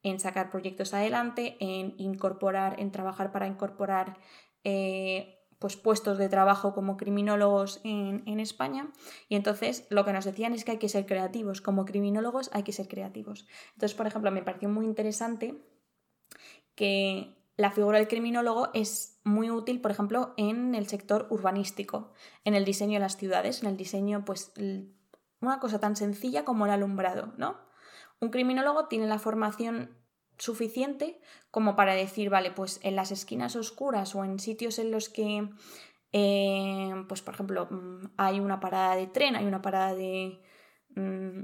en 0.10 0.20
sacar 0.20 0.50
proyectos 0.50 0.94
adelante, 0.94 1.58
en 1.60 1.96
incorporar, 1.98 2.80
en 2.80 2.92
trabajar 2.92 3.32
para 3.32 3.48
incorporar 3.48 4.18
eh, 4.64 5.38
pues 5.60 5.76
puestos 5.76 6.18
de 6.18 6.30
trabajo 6.30 6.74
como 6.74 6.98
criminólogos 6.98 7.82
en, 7.84 8.24
en, 8.28 8.40
España. 8.40 8.92
Y 9.28 9.36
entonces 9.36 9.88
lo 9.90 10.06
que 10.06 10.14
nos 10.14 10.26
decían 10.26 10.54
es 10.54 10.64
que 10.64 10.72
hay 10.72 10.78
que 10.78 10.90
ser 10.90 11.06
creativos. 11.06 11.62
Como 11.62 11.86
criminólogos 11.86 12.50
hay 12.54 12.64
que 12.64 12.74
ser 12.74 12.88
creativos. 12.88 13.48
Entonces, 13.74 13.96
por 13.96 14.06
ejemplo, 14.06 14.32
me 14.32 14.44
pareció 14.44 14.70
muy 14.70 14.86
interesante 14.86 15.56
que 16.76 17.36
la 17.58 17.72
figura 17.72 17.98
del 17.98 18.08
criminólogo 18.08 18.70
es 18.76 19.20
muy 19.24 19.50
útil, 19.50 19.82
por 19.82 19.90
ejemplo, 19.90 20.34
en 20.38 20.76
el 20.76 20.88
sector 20.88 21.26
urbanístico, 21.32 22.14
en 22.46 22.54
el 22.54 22.64
diseño 22.64 22.94
de 22.94 23.00
las 23.00 23.18
ciudades, 23.18 23.64
en 23.64 23.70
el 23.70 23.78
diseño, 23.78 24.24
pues, 24.24 24.54
una 25.42 25.60
cosa 25.60 25.80
tan 25.80 25.96
sencilla 25.96 26.46
como 26.46 26.66
el 26.66 26.72
alumbrado, 26.72 27.34
¿no? 27.38 27.67
Un 28.20 28.30
criminólogo 28.30 28.88
tiene 28.88 29.08
la 29.08 29.20
formación 29.20 29.96
suficiente 30.38 31.20
como 31.52 31.76
para 31.76 31.94
decir, 31.94 32.30
vale, 32.30 32.52
pues 32.52 32.80
en 32.84 32.96
las 32.96 33.12
esquinas 33.12 33.56
oscuras 33.56 34.14
o 34.16 34.24
en 34.24 34.40
sitios 34.40 34.80
en 34.80 34.92
los 34.92 35.10
que, 35.10 35.50
eh, 36.12 37.06
pues 37.08 37.22
por 37.22 37.34
ejemplo, 37.34 37.68
mm, 37.70 38.12
hay 38.18 38.40
una 38.40 38.60
parada 38.60 38.96
de 38.96 39.08
tren, 39.08 39.36
hay 39.36 39.46
una 39.46 39.62
parada 39.62 39.96
de, 39.96 40.42
mm, 40.96 41.42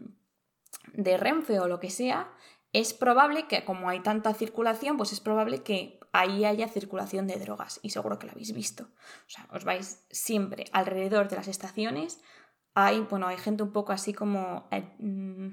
de 0.93 1.17
Renfe 1.17 1.59
o 1.59 1.67
lo 1.67 1.79
que 1.79 1.89
sea, 1.89 2.31
es 2.73 2.93
probable 2.93 3.47
que, 3.47 3.63
como 3.65 3.89
hay 3.89 4.01
tanta 4.01 4.33
circulación, 4.33 4.97
pues 4.97 5.13
es 5.13 5.19
probable 5.19 5.63
que 5.63 5.99
ahí 6.11 6.45
haya 6.45 6.67
circulación 6.67 7.27
de 7.27 7.37
drogas 7.37 7.79
y 7.83 7.91
seguro 7.91 8.19
que 8.19 8.27
lo 8.27 8.33
habéis 8.33 8.53
visto. 8.53 8.83
O 8.83 9.29
sea, 9.29 9.47
os 9.51 9.63
vais 9.63 10.05
siempre 10.09 10.65
alrededor 10.71 11.27
de 11.29 11.35
las 11.35 11.47
estaciones. 11.47 12.19
Hay, 12.73 13.01
bueno, 13.01 13.27
hay 13.27 13.37
gente 13.37 13.63
un 13.63 13.71
poco 13.71 13.91
así 13.91 14.13
como 14.13 14.67
eh, 14.71 14.95
mm, 14.97 15.49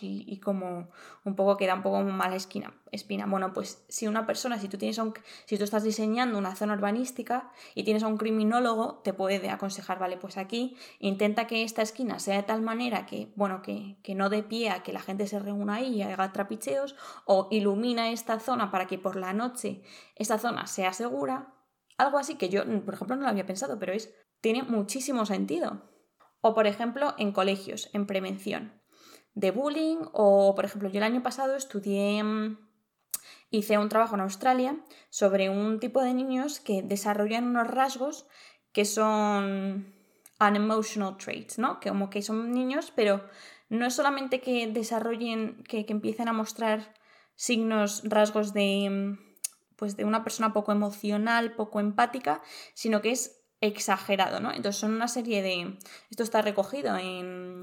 y 0.00 0.40
como 0.40 0.90
un 1.24 1.36
poco 1.36 1.56
que 1.56 1.66
da 1.66 1.74
un 1.74 1.82
poco 1.82 2.02
mala 2.02 2.34
esquina, 2.34 2.74
espina. 2.90 3.26
Bueno, 3.26 3.52
pues 3.52 3.84
si 3.88 4.08
una 4.08 4.26
persona, 4.26 4.58
si 4.58 4.68
tú 4.68 4.76
tienes 4.76 4.98
un, 4.98 5.14
si 5.46 5.56
tú 5.56 5.62
estás 5.62 5.84
diseñando 5.84 6.36
una 6.36 6.56
zona 6.56 6.74
urbanística 6.74 7.52
y 7.74 7.84
tienes 7.84 8.02
a 8.02 8.08
un 8.08 8.16
criminólogo, 8.16 9.00
te 9.04 9.12
puede 9.12 9.50
aconsejar, 9.50 10.00
vale, 10.00 10.16
pues 10.16 10.36
aquí 10.36 10.76
intenta 10.98 11.46
que 11.46 11.62
esta 11.62 11.82
esquina 11.82 12.18
sea 12.18 12.36
de 12.36 12.42
tal 12.42 12.60
manera 12.60 13.06
que, 13.06 13.32
bueno, 13.36 13.62
que, 13.62 13.98
que 14.02 14.16
no 14.16 14.30
dé 14.30 14.42
pie 14.42 14.70
a 14.70 14.82
que 14.82 14.92
la 14.92 15.00
gente 15.00 15.28
se 15.28 15.38
reúna 15.38 15.76
ahí 15.76 15.94
y 15.94 16.02
haga 16.02 16.32
trapicheos, 16.32 16.96
o 17.24 17.46
ilumina 17.52 18.10
esta 18.10 18.40
zona 18.40 18.72
para 18.72 18.86
que 18.86 18.98
por 18.98 19.14
la 19.14 19.32
noche 19.32 19.82
esta 20.16 20.38
zona 20.38 20.66
sea 20.66 20.92
segura. 20.92 21.54
Algo 21.98 22.18
así 22.18 22.34
que 22.34 22.48
yo, 22.48 22.64
por 22.84 22.94
ejemplo, 22.94 23.14
no 23.14 23.22
lo 23.22 23.28
había 23.28 23.46
pensado, 23.46 23.78
pero 23.78 23.92
es, 23.92 24.12
tiene 24.40 24.64
muchísimo 24.64 25.24
sentido. 25.24 25.88
O, 26.40 26.54
por 26.54 26.66
ejemplo, 26.66 27.14
en 27.18 27.30
colegios, 27.30 27.88
en 27.92 28.06
prevención 28.06 28.81
de 29.34 29.50
bullying 29.50 29.98
o, 30.12 30.54
por 30.54 30.64
ejemplo, 30.64 30.88
yo 30.88 30.98
el 30.98 31.04
año 31.04 31.22
pasado 31.22 31.56
estudié, 31.56 32.22
mm, 32.22 32.58
hice 33.50 33.78
un 33.78 33.88
trabajo 33.88 34.14
en 34.14 34.22
Australia 34.22 34.76
sobre 35.10 35.50
un 35.50 35.80
tipo 35.80 36.02
de 36.02 36.14
niños 36.14 36.60
que 36.60 36.82
desarrollan 36.82 37.44
unos 37.44 37.68
rasgos 37.68 38.26
que 38.72 38.84
son 38.84 39.94
unemotional 40.40 41.16
traits, 41.16 41.58
¿no? 41.58 41.78
Que 41.78 41.90
como 41.90 42.10
que 42.10 42.22
son 42.22 42.52
niños, 42.52 42.92
pero 42.94 43.24
no 43.68 43.86
es 43.86 43.94
solamente 43.94 44.40
que 44.40 44.66
desarrollen, 44.66 45.62
que, 45.64 45.86
que 45.86 45.92
empiecen 45.92 46.28
a 46.28 46.32
mostrar 46.32 46.94
signos, 47.36 48.02
rasgos 48.04 48.52
de, 48.52 48.88
mm, 48.90 49.18
pues 49.76 49.96
de 49.96 50.04
una 50.04 50.24
persona 50.24 50.52
poco 50.52 50.72
emocional, 50.72 51.54
poco 51.54 51.80
empática, 51.80 52.42
sino 52.74 53.02
que 53.02 53.12
es 53.12 53.42
exagerado, 53.60 54.40
¿no? 54.40 54.50
Entonces 54.52 54.80
son 54.80 54.92
una 54.92 55.08
serie 55.08 55.42
de... 55.42 55.78
Esto 56.10 56.22
está 56.22 56.42
recogido 56.42 56.96
en 56.96 57.62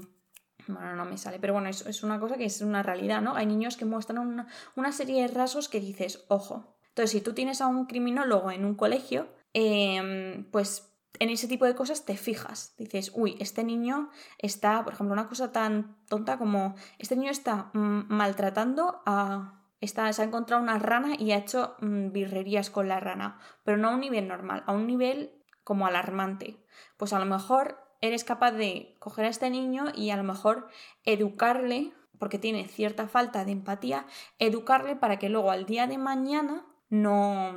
bueno, 0.74 0.96
no 0.96 1.04
me 1.04 1.18
sale, 1.18 1.38
pero 1.38 1.52
bueno, 1.52 1.68
es, 1.68 1.86
es, 1.86 2.02
una 2.02 2.18
cosa 2.20 2.36
que 2.36 2.44
es 2.44 2.60
una 2.60 2.82
realidad, 2.82 3.20
¿no? 3.20 3.34
Hay 3.34 3.46
niños 3.46 3.76
que 3.76 3.84
muestran 3.84 4.46
una, 4.76 4.92
serie 4.92 5.22
de 5.22 5.28
rasgos 5.28 5.68
que 5.68 5.80
dices, 5.80 6.24
ojo. 6.28 6.76
Entonces, 6.88 7.10
si 7.10 7.20
tú 7.20 7.32
tienes 7.34 7.60
a 7.60 7.66
un 7.66 7.86
criminólogo 7.86 8.50
en 8.50 8.64
un 8.64 8.74
colegio, 8.74 9.28
em, 9.52 10.44
pues 10.50 10.90
en 11.18 11.28
ese 11.28 11.48
tipo 11.48 11.66
de 11.66 11.74
cosas 11.74 12.04
te 12.04 12.16
fijas. 12.16 12.74
Dices, 12.78 13.12
uy, 13.14 13.36
este 13.40 13.62
niño 13.62 14.10
está, 14.38 14.82
por 14.84 14.94
ejemplo, 14.94 15.12
una 15.12 15.28
cosa 15.28 15.52
tan 15.52 15.96
tonta 16.08 16.38
como, 16.38 16.74
este 16.98 17.16
niño 17.16 17.30
está 17.30 17.70
mm, 17.74 18.06
maltratando 18.08 19.02
a... 19.06 19.56
Está, 19.80 20.12
se 20.12 20.20
ha 20.20 20.26
encontrado 20.26 20.62
una 20.62 20.78
rana 20.78 21.14
y 21.18 21.32
ha 21.32 21.38
hecho 21.38 21.74
mm, 21.80 22.12
birrerías 22.12 22.68
con 22.68 22.86
la 22.88 23.00
rana, 23.00 23.38
pero 23.64 23.78
no 23.78 23.88
a 23.88 23.94
un 23.94 24.00
nivel 24.00 24.28
normal, 24.28 24.62
a 24.66 24.72
un 24.72 24.86
nivel 24.86 25.42
como 25.64 25.86
alarmante. 25.86 26.62
Pues 26.98 27.14
a 27.14 27.18
lo 27.18 27.24
mejor 27.24 27.78
eres 28.00 28.24
capaz 28.24 28.52
de 28.52 28.96
coger 28.98 29.26
a 29.26 29.28
este 29.28 29.50
niño 29.50 29.86
y 29.94 30.10
a 30.10 30.16
lo 30.16 30.22
mejor 30.22 30.68
educarle, 31.04 31.92
porque 32.18 32.38
tiene 32.38 32.66
cierta 32.68 33.08
falta 33.08 33.44
de 33.44 33.52
empatía, 33.52 34.06
educarle 34.38 34.96
para 34.96 35.18
que 35.18 35.28
luego 35.28 35.50
al 35.50 35.66
día 35.66 35.86
de 35.86 35.98
mañana 35.98 36.66
no, 36.88 37.54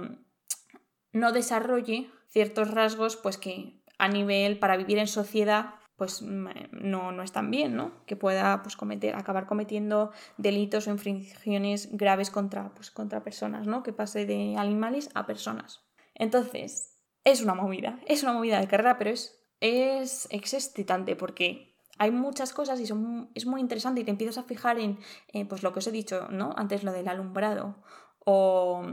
no 1.12 1.32
desarrolle 1.32 2.10
ciertos 2.30 2.72
rasgos 2.72 3.16
pues 3.16 3.38
que 3.38 3.82
a 3.98 4.08
nivel 4.08 4.60
para 4.60 4.78
vivir 4.78 4.98
en 4.98 5.08
sociedad 5.08 5.76
pues 5.96 6.22
mm, 6.22 6.48
no, 6.72 7.12
no 7.12 7.24
están 7.24 7.52
bien, 7.52 7.76
¿no? 7.76 8.04
Que 8.06 8.16
pueda 8.16 8.62
pues, 8.64 8.76
cometer, 8.76 9.16
acabar 9.16 9.46
cometiendo 9.46 10.12
delitos 10.38 10.88
o 10.88 10.92
infracciones 10.92 11.90
graves 11.92 12.30
contra, 12.30 12.74
pues, 12.74 12.92
contra 12.92 13.24
personas, 13.24 13.68
¿no? 13.68 13.84
Que 13.84 13.94
pase 13.94 14.26
de 14.26 14.56
animales 14.58 15.10
a 15.14 15.26
personas. 15.26 15.86
Entonces, 16.16 17.00
es 17.24 17.42
una 17.42 17.54
movida, 17.54 18.00
es 18.06 18.24
una 18.24 18.34
movida 18.34 18.60
de 18.60 18.68
carrera, 18.68 18.98
pero 18.98 19.12
es, 19.12 19.43
es, 19.64 20.28
excitante 20.30 21.16
porque 21.16 21.74
hay 21.98 22.12
muchas 22.12 22.52
cosas 22.52 22.80
y 22.82 22.84
es 22.84 23.46
muy 23.46 23.62
interesante 23.62 24.02
y 24.02 24.04
te 24.04 24.12
empiezas 24.12 24.38
a 24.38 24.44
fijar 24.44 24.78
en 24.78 25.00
eh, 25.32 25.46
pues 25.46 25.64
lo 25.64 25.72
que 25.72 25.80
os 25.80 25.88
he 25.88 25.92
dicho, 25.92 26.28
¿no? 26.30 26.54
Antes 26.58 26.84
lo 26.84 26.92
del 26.92 27.08
alumbrado 27.08 27.78
o 28.26 28.84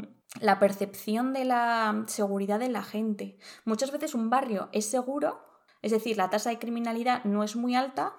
la 0.40 0.60
percepción 0.60 1.32
de 1.32 1.44
la 1.44 2.04
seguridad 2.06 2.60
de 2.60 2.68
la 2.68 2.84
gente. 2.84 3.36
Muchas 3.64 3.90
veces 3.90 4.14
un 4.14 4.30
barrio 4.30 4.68
es 4.70 4.86
seguro, 4.86 5.40
es 5.82 5.90
decir, 5.90 6.16
la 6.16 6.30
tasa 6.30 6.50
de 6.50 6.60
criminalidad 6.60 7.24
no 7.24 7.42
es 7.42 7.56
muy 7.56 7.74
alta, 7.74 8.14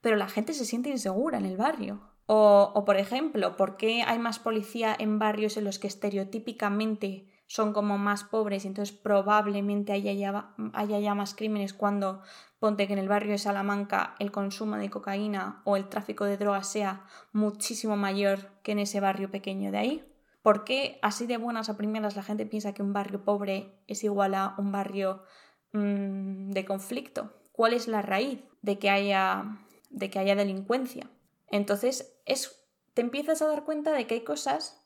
pero 0.00 0.16
la 0.16 0.28
gente 0.28 0.54
se 0.54 0.64
siente 0.64 0.88
insegura 0.88 1.36
en 1.36 1.44
el 1.44 1.58
barrio. 1.58 2.00
O, 2.26 2.72
o 2.74 2.84
por 2.86 2.96
ejemplo, 2.96 3.56
¿por 3.56 3.76
qué 3.76 4.02
hay 4.02 4.18
más 4.18 4.38
policía 4.38 4.96
en 4.98 5.18
barrios 5.18 5.58
en 5.58 5.64
los 5.64 5.78
que 5.78 5.88
estereotípicamente 5.88 7.33
son 7.46 7.72
como 7.72 7.98
más 7.98 8.24
pobres 8.24 8.64
y 8.64 8.68
entonces 8.68 8.96
probablemente 8.96 9.92
haya 9.92 10.12
ya, 10.12 10.54
haya 10.72 10.98
ya 10.98 11.14
más 11.14 11.34
crímenes 11.34 11.74
cuando 11.74 12.22
ponte 12.58 12.86
que 12.86 12.94
en 12.94 12.98
el 12.98 13.08
barrio 13.08 13.32
de 13.32 13.38
Salamanca 13.38 14.14
el 14.18 14.32
consumo 14.32 14.76
de 14.76 14.90
cocaína 14.90 15.60
o 15.64 15.76
el 15.76 15.88
tráfico 15.88 16.24
de 16.24 16.38
drogas 16.38 16.66
sea 16.66 17.04
muchísimo 17.32 17.96
mayor 17.96 18.50
que 18.62 18.72
en 18.72 18.78
ese 18.78 19.00
barrio 19.00 19.30
pequeño 19.30 19.70
de 19.70 19.78
ahí. 19.78 20.10
¿Por 20.42 20.64
qué 20.64 20.98
así 21.02 21.26
de 21.26 21.36
buenas 21.36 21.68
a 21.68 21.76
primeras 21.76 22.16
la 22.16 22.22
gente 22.22 22.46
piensa 22.46 22.74
que 22.74 22.82
un 22.82 22.92
barrio 22.92 23.24
pobre 23.24 23.72
es 23.86 24.04
igual 24.04 24.34
a 24.34 24.54
un 24.58 24.72
barrio 24.72 25.22
mm, 25.72 26.50
de 26.50 26.64
conflicto? 26.64 27.32
¿Cuál 27.52 27.72
es 27.72 27.88
la 27.88 28.02
raíz 28.02 28.40
de 28.62 28.78
que 28.78 28.90
haya, 28.90 29.58
de 29.90 30.10
que 30.10 30.18
haya 30.18 30.34
delincuencia? 30.34 31.08
Entonces 31.50 32.14
es, 32.26 32.64
te 32.94 33.02
empiezas 33.02 33.42
a 33.42 33.46
dar 33.46 33.64
cuenta 33.64 33.92
de 33.92 34.06
que 34.06 34.14
hay 34.14 34.24
cosas 34.24 34.83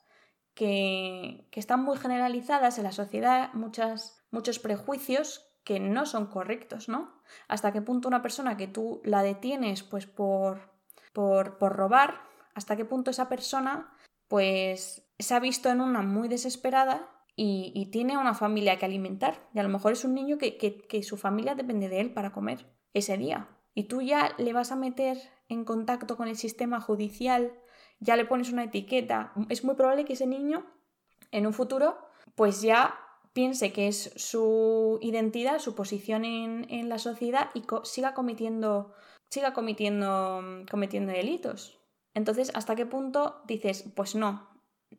que, 0.59 1.49
están 1.53 1.85
muy 1.85 1.97
generalizadas 1.97 2.79
en 2.79 2.85
la 2.85 2.91
sociedad, 2.91 3.53
muchas, 3.55 4.25
muchos 4.33 4.59
prejuicios 4.59 5.47
que 5.63 5.79
no 5.79 6.05
son 6.05 6.27
correctos, 6.27 6.89
¿no? 6.89 7.13
Hasta 7.47 7.73
qué 7.73 7.81
punto 7.81 8.09
una 8.09 8.23
persona 8.23 8.57
que 8.57 8.67
tú 8.67 9.01
la 9.05 9.23
detienes 9.23 9.85
pues 9.85 10.07
por, 10.07 10.73
por, 11.13 11.59
por 11.59 11.77
robar, 11.77 12.23
hasta 12.55 12.75
qué 12.75 12.85
punto 12.85 13.13
esa 13.13 13.29
persona 13.29 13.95
pues 14.27 15.09
se 15.17 15.35
ha 15.35 15.39
visto 15.39 15.69
en 15.69 15.81
una 15.81 16.03
muy 16.03 16.27
desesperada 16.27 17.09
y, 17.37 17.87
tiene 17.93 18.19
una 18.19 18.35
familia 18.35 18.81
que 18.81 18.85
alimentar. 18.85 19.49
Y 19.55 19.61
a 19.61 19.63
lo 19.63 19.69
mejor 19.69 19.93
es 19.93 20.05
un 20.05 20.13
niño 20.13 20.39
que, 20.39 20.57
que, 20.57 21.03
su 21.05 21.17
familia 21.17 21.55
depende 21.55 21.89
de 21.89 22.01
él 22.01 22.13
para 22.13 22.33
comer 22.33 22.67
ese 22.95 23.17
día. 23.17 23.49
Y 23.75 23.85
tú 23.85 24.03
ya 24.03 24.33
le 24.39 24.53
vas 24.53 24.73
a 24.73 24.77
meter 24.77 25.19
en 25.49 25.65
contacto 25.65 26.17
con 26.17 26.27
el 26.27 26.37
sistema 26.37 26.81
judicial 26.81 27.53
ya 28.01 28.17
le 28.17 28.25
pones 28.25 28.53
una 28.53 28.65
etiqueta, 28.65 29.33
es 29.49 29.65
muy 29.65 29.75
probable 29.75 30.05
que 30.05 30.13
ese 30.13 30.27
niño 30.27 30.67
en 31.31 31.47
un 31.47 31.53
futuro 31.53 31.99
pues 32.35 32.63
ya 32.63 32.99
piense 33.33 33.73
que 33.73 33.89
es 33.89 34.13
su 34.17 34.99
identidad, 35.01 35.59
su 35.59 35.75
posición 35.75 36.25
en, 36.25 36.89
la 36.89 36.99
sociedad 36.99 37.51
y 37.55 37.63
siga 37.85 38.15
cometiendo, 38.15 38.93
siga 39.29 39.53
cometiendo, 39.53 40.65
cometiendo 40.71 41.13
delitos. 41.13 41.79
Entonces, 42.15 42.51
¿hasta 42.55 42.75
qué 42.75 42.87
punto 42.87 43.43
dices, 43.47 43.85
pues 43.95 44.15
no, 44.15 44.49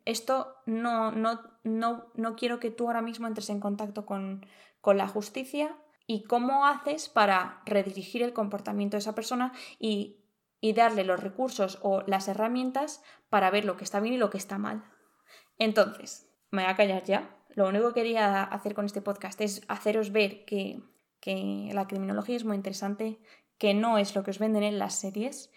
esto 0.04 0.56
no, 0.66 1.12
no, 1.12 1.40
no, 1.64 2.06
no 2.14 2.36
quiero 2.36 2.60
que 2.60 2.70
tú 2.70 2.86
ahora 2.86 3.02
mismo 3.02 3.26
entres 3.26 3.50
en 3.50 3.60
contacto 3.60 4.06
con, 4.06 4.46
con 4.80 4.96
la 4.96 5.08
justicia? 5.08 5.76
¿Y 6.06 6.24
cómo 6.24 6.66
haces 6.66 7.08
para 7.08 7.62
redirigir 7.66 8.22
el 8.22 8.32
comportamiento 8.32 8.96
de 8.96 9.00
esa 9.00 9.14
persona 9.14 9.52
y 9.78 10.24
y 10.60 10.72
darle 10.72 11.04
los 11.04 11.20
recursos 11.20 11.78
o 11.82 12.02
las 12.06 12.28
herramientas 12.28 13.02
para 13.28 13.50
ver 13.50 13.64
lo 13.64 13.76
que 13.76 13.84
está 13.84 14.00
bien 14.00 14.14
y 14.14 14.18
lo 14.18 14.30
que 14.30 14.38
está 14.38 14.58
mal. 14.58 14.84
Entonces, 15.58 16.30
me 16.50 16.62
voy 16.62 16.70
a 16.70 16.76
callar 16.76 17.04
ya. 17.04 17.36
Lo 17.50 17.68
único 17.68 17.88
que 17.88 18.02
quería 18.02 18.42
hacer 18.42 18.74
con 18.74 18.86
este 18.86 19.02
podcast 19.02 19.40
es 19.40 19.62
haceros 19.68 20.12
ver 20.12 20.44
que, 20.44 20.82
que 21.20 21.70
la 21.72 21.86
criminología 21.86 22.36
es 22.36 22.44
muy 22.44 22.56
interesante, 22.56 23.18
que 23.58 23.74
no 23.74 23.98
es 23.98 24.14
lo 24.14 24.22
que 24.22 24.30
os 24.30 24.38
venden 24.38 24.62
en 24.62 24.78
las 24.78 24.94
series 24.94 25.50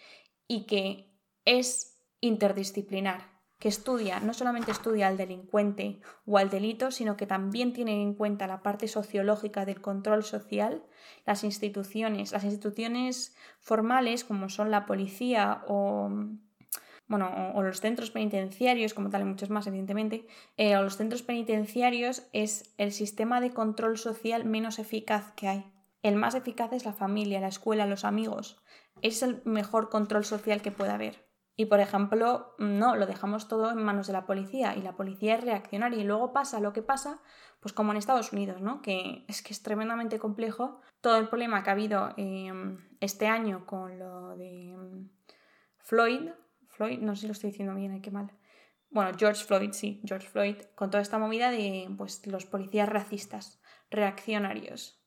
y 0.48 0.66
que 0.66 1.10
es 1.44 1.98
interdisciplinar 2.20 3.33
que 3.64 3.70
estudia, 3.70 4.20
no 4.20 4.34
solamente 4.34 4.72
estudia 4.72 5.08
al 5.08 5.16
delincuente 5.16 5.98
o 6.26 6.36
al 6.36 6.50
delito, 6.50 6.90
sino 6.90 7.16
que 7.16 7.26
también 7.26 7.72
tiene 7.72 8.02
en 8.02 8.12
cuenta 8.12 8.46
la 8.46 8.60
parte 8.60 8.88
sociológica 8.88 9.64
del 9.64 9.80
control 9.80 10.22
social, 10.22 10.84
las 11.24 11.44
instituciones, 11.44 12.32
las 12.32 12.44
instituciones 12.44 13.34
formales 13.60 14.22
como 14.22 14.50
son 14.50 14.70
la 14.70 14.84
policía 14.84 15.64
o 15.66 16.10
bueno, 17.06 17.52
o, 17.54 17.62
los 17.62 17.80
centros 17.80 18.10
penitenciarios, 18.10 18.92
como 18.92 19.08
tal, 19.08 19.22
y 19.22 19.24
muchos 19.24 19.48
más, 19.48 19.66
evidentemente, 19.66 20.26
eh, 20.58 20.76
o 20.76 20.82
los 20.82 20.98
centros 20.98 21.22
penitenciarios 21.22 22.28
es 22.34 22.74
el 22.76 22.92
sistema 22.92 23.40
de 23.40 23.54
control 23.54 23.96
social 23.96 24.44
menos 24.44 24.78
eficaz 24.78 25.32
que 25.36 25.48
hay. 25.48 25.72
El 26.02 26.16
más 26.16 26.34
eficaz 26.34 26.74
es 26.74 26.84
la 26.84 26.92
familia, 26.92 27.40
la 27.40 27.48
escuela, 27.48 27.86
los 27.86 28.04
amigos. 28.04 28.58
Es 29.00 29.22
el 29.22 29.40
mejor 29.46 29.88
control 29.88 30.26
social 30.26 30.60
que 30.60 30.70
puede 30.70 30.90
haber. 30.90 31.23
Y 31.56 31.66
por 31.66 31.78
ejemplo, 31.78 32.54
no, 32.58 32.96
lo 32.96 33.06
dejamos 33.06 33.46
todo 33.46 33.70
en 33.70 33.82
manos 33.82 34.08
de 34.08 34.12
la 34.12 34.26
policía 34.26 34.74
y 34.76 34.82
la 34.82 34.96
policía 34.96 35.36
es 35.36 35.44
reaccionaria 35.44 36.00
y 36.00 36.04
luego 36.04 36.32
pasa 36.32 36.58
lo 36.58 36.72
que 36.72 36.82
pasa, 36.82 37.22
pues 37.60 37.72
como 37.72 37.92
en 37.92 37.98
Estados 37.98 38.32
Unidos, 38.32 38.60
¿no? 38.60 38.82
Que 38.82 39.24
es 39.28 39.40
que 39.40 39.52
es 39.52 39.62
tremendamente 39.62 40.18
complejo 40.18 40.80
todo 41.00 41.16
el 41.16 41.28
problema 41.28 41.62
que 41.62 41.70
ha 41.70 41.74
habido 41.74 42.12
em, 42.16 42.78
este 43.00 43.28
año 43.28 43.66
con 43.66 43.98
lo 43.98 44.36
de 44.36 44.70
em, 44.70 45.10
Floyd, 45.78 46.30
Floyd, 46.68 46.98
no 46.98 47.14
sé 47.14 47.22
si 47.22 47.26
lo 47.28 47.32
estoy 47.32 47.50
diciendo 47.50 47.74
bien, 47.74 48.02
qué 48.02 48.10
mal. 48.10 48.32
Bueno, 48.90 49.12
George 49.16 49.44
Floyd, 49.44 49.72
sí, 49.72 50.00
George 50.04 50.28
Floyd, 50.28 50.56
con 50.74 50.90
toda 50.90 51.02
esta 51.02 51.18
movida 51.18 51.50
de 51.50 51.88
pues, 51.96 52.26
los 52.26 52.46
policías 52.46 52.88
racistas, 52.88 53.60
reaccionarios. 53.90 55.00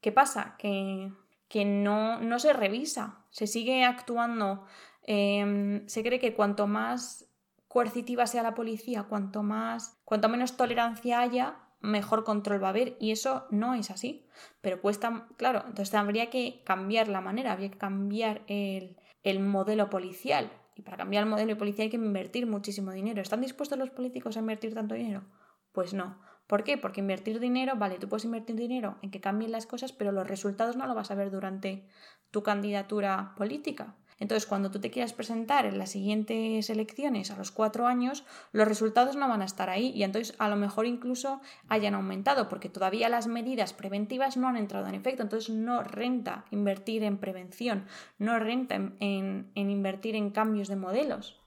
¿Qué 0.00 0.10
pasa? 0.10 0.56
Que, 0.58 1.12
que 1.48 1.64
no, 1.64 2.20
no 2.20 2.38
se 2.38 2.52
revisa, 2.52 3.24
se 3.30 3.46
sigue 3.46 3.84
actuando 3.84 4.64
Em, 5.06 5.86
se 5.88 6.02
cree 6.02 6.18
que 6.18 6.34
cuanto 6.34 6.66
más 6.66 7.30
coercitiva 7.68 8.26
sea 8.26 8.42
la 8.42 8.54
policía, 8.54 9.04
cuanto 9.04 9.42
más, 9.42 10.00
cuanto 10.04 10.28
menos 10.28 10.56
tolerancia 10.56 11.20
haya, 11.20 11.56
mejor 11.80 12.24
control 12.24 12.62
va 12.62 12.68
a 12.68 12.70
haber 12.70 12.96
y 13.00 13.12
eso 13.12 13.46
no 13.50 13.74
es 13.74 13.90
así. 13.90 14.26
Pero 14.60 14.80
cuesta, 14.80 15.28
claro, 15.36 15.62
entonces 15.66 15.94
habría 15.94 16.30
que 16.30 16.62
cambiar 16.64 17.08
la 17.08 17.20
manera, 17.20 17.52
habría 17.52 17.70
que 17.70 17.78
cambiar 17.78 18.42
el, 18.48 18.96
el 19.22 19.40
modelo 19.40 19.90
policial. 19.90 20.50
Y 20.74 20.82
para 20.82 20.98
cambiar 20.98 21.24
el 21.24 21.30
modelo 21.30 21.56
policial 21.56 21.84
hay 21.84 21.90
que 21.90 21.96
invertir 21.96 22.46
muchísimo 22.46 22.92
dinero. 22.92 23.22
¿Están 23.22 23.40
dispuestos 23.40 23.78
los 23.78 23.90
políticos 23.90 24.36
a 24.36 24.40
invertir 24.40 24.74
tanto 24.74 24.94
dinero? 24.94 25.24
Pues 25.72 25.94
no. 25.94 26.18
¿Por 26.46 26.64
qué? 26.64 26.78
Porque 26.78 27.00
invertir 27.00 27.40
dinero, 27.40 27.74
vale, 27.76 27.98
tú 27.98 28.08
puedes 28.08 28.24
invertir 28.24 28.56
dinero 28.56 28.98
en 29.02 29.10
que 29.10 29.20
cambien 29.20 29.52
las 29.52 29.66
cosas, 29.66 29.92
pero 29.92 30.12
los 30.12 30.28
resultados 30.28 30.76
no 30.76 30.86
lo 30.86 30.94
vas 30.94 31.10
a 31.10 31.14
ver 31.14 31.30
durante 31.30 31.88
tu 32.30 32.42
candidatura 32.42 33.34
política. 33.36 33.96
Entonces, 34.18 34.46
cuando 34.46 34.70
tú 34.70 34.80
te 34.80 34.90
quieras 34.90 35.12
presentar 35.12 35.66
en 35.66 35.78
las 35.78 35.90
siguientes 35.90 36.70
elecciones 36.70 37.30
a 37.30 37.36
los 37.36 37.50
cuatro 37.50 37.86
años, 37.86 38.24
los 38.52 38.66
resultados 38.66 39.14
no 39.16 39.28
van 39.28 39.42
a 39.42 39.44
estar 39.44 39.68
ahí 39.68 39.92
y 39.94 40.04
entonces 40.04 40.34
a 40.38 40.48
lo 40.48 40.56
mejor 40.56 40.86
incluso 40.86 41.40
hayan 41.68 41.94
aumentado 41.94 42.48
porque 42.48 42.70
todavía 42.70 43.10
las 43.10 43.26
medidas 43.26 43.74
preventivas 43.74 44.36
no 44.36 44.48
han 44.48 44.56
entrado 44.56 44.86
en 44.86 44.94
efecto. 44.94 45.22
Entonces, 45.22 45.54
no 45.54 45.82
renta 45.82 46.46
invertir 46.50 47.02
en 47.02 47.18
prevención, 47.18 47.86
no 48.18 48.38
renta 48.38 48.74
en, 48.74 49.50
invertir 49.54 50.16
en 50.16 50.30
cambios 50.30 50.68
de 50.68 50.76
modelos. 50.76 51.40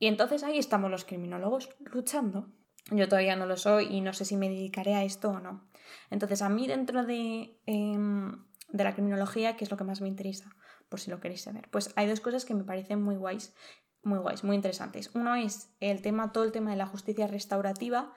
Y 0.00 0.06
entonces 0.06 0.42
ahí 0.42 0.58
estamos 0.58 0.90
los 0.90 1.04
criminólogos 1.04 1.70
luchando. 1.80 2.48
Yo 2.90 3.08
todavía 3.08 3.36
no 3.36 3.46
lo 3.46 3.56
soy 3.56 3.86
y 3.86 4.00
no 4.00 4.12
sé 4.12 4.24
si 4.24 4.36
me 4.36 4.48
dedicaré 4.48 4.94
a 4.94 5.04
esto 5.04 5.30
o 5.30 5.40
no. 5.40 5.68
Entonces, 6.10 6.42
a 6.42 6.48
mí 6.48 6.66
dentro 6.66 7.04
de, 7.04 7.60
em, 7.66 8.44
de 8.68 8.84
la 8.84 8.94
criminología, 8.94 9.56
¿qué 9.56 9.64
es 9.64 9.70
lo 9.70 9.76
que 9.76 9.84
más 9.84 10.00
me 10.00 10.08
interesa? 10.08 10.54
Por 10.88 11.00
si 11.00 11.10
lo 11.10 11.20
queréis 11.20 11.42
saber. 11.42 11.68
Pues 11.70 11.92
hay 11.96 12.08
dos 12.08 12.20
cosas 12.20 12.44
que 12.44 12.54
me 12.54 12.64
parecen 12.64 13.02
muy 13.02 13.16
guays, 13.16 13.54
muy 14.02 14.18
guays, 14.18 14.44
muy 14.44 14.56
interesantes. 14.56 15.10
Uno 15.14 15.34
es 15.34 15.70
el 15.80 16.02
tema, 16.02 16.32
todo 16.32 16.44
el 16.44 16.52
tema 16.52 16.70
de 16.70 16.76
la 16.76 16.86
justicia 16.86 17.26
restaurativa, 17.26 18.12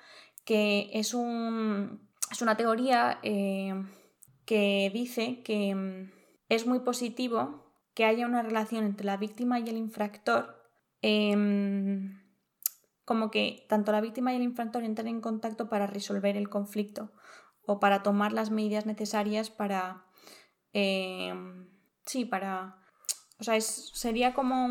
que 0.46 0.90
es, 0.94 1.14
un, 1.14 2.10
es 2.32 2.42
una 2.42 2.58
teoría 2.58 3.20
eh, 3.24 3.74
que 4.46 4.92
dice 4.94 5.44
que 5.44 5.76
mm, 5.76 6.12
es 6.50 6.66
muy 6.66 6.80
positivo 6.80 7.62
que 7.94 8.06
haya 8.06 8.26
una 8.26 8.42
relación 8.42 8.86
entre 8.86 9.06
la 9.06 9.18
víctima 9.18 9.60
y 9.60 9.70
el 9.70 9.78
infractor, 9.78 10.56
em, 11.02 12.22
como 13.06 13.32
que 13.32 13.66
tanto 13.68 13.92
la 13.92 14.02
víctima 14.02 14.34
y 14.34 14.38
el 14.38 14.44
infractor 14.44 14.84
entren 14.84 15.08
en 15.08 15.22
contacto 15.22 15.70
para 15.70 15.88
resolver 15.88 16.38
el 16.38 16.50
conflicto 16.50 17.12
o 17.66 17.80
para 17.80 18.04
tomar 18.04 18.32
las 18.32 18.50
medidas 18.50 18.86
necesarias 18.86 19.50
para 19.50 20.06
em, 20.74 21.68
Sí, 22.06 22.26
para... 22.26 22.78
O 23.40 23.44
sea, 23.44 23.60
sería 23.60 24.34
como 24.34 24.68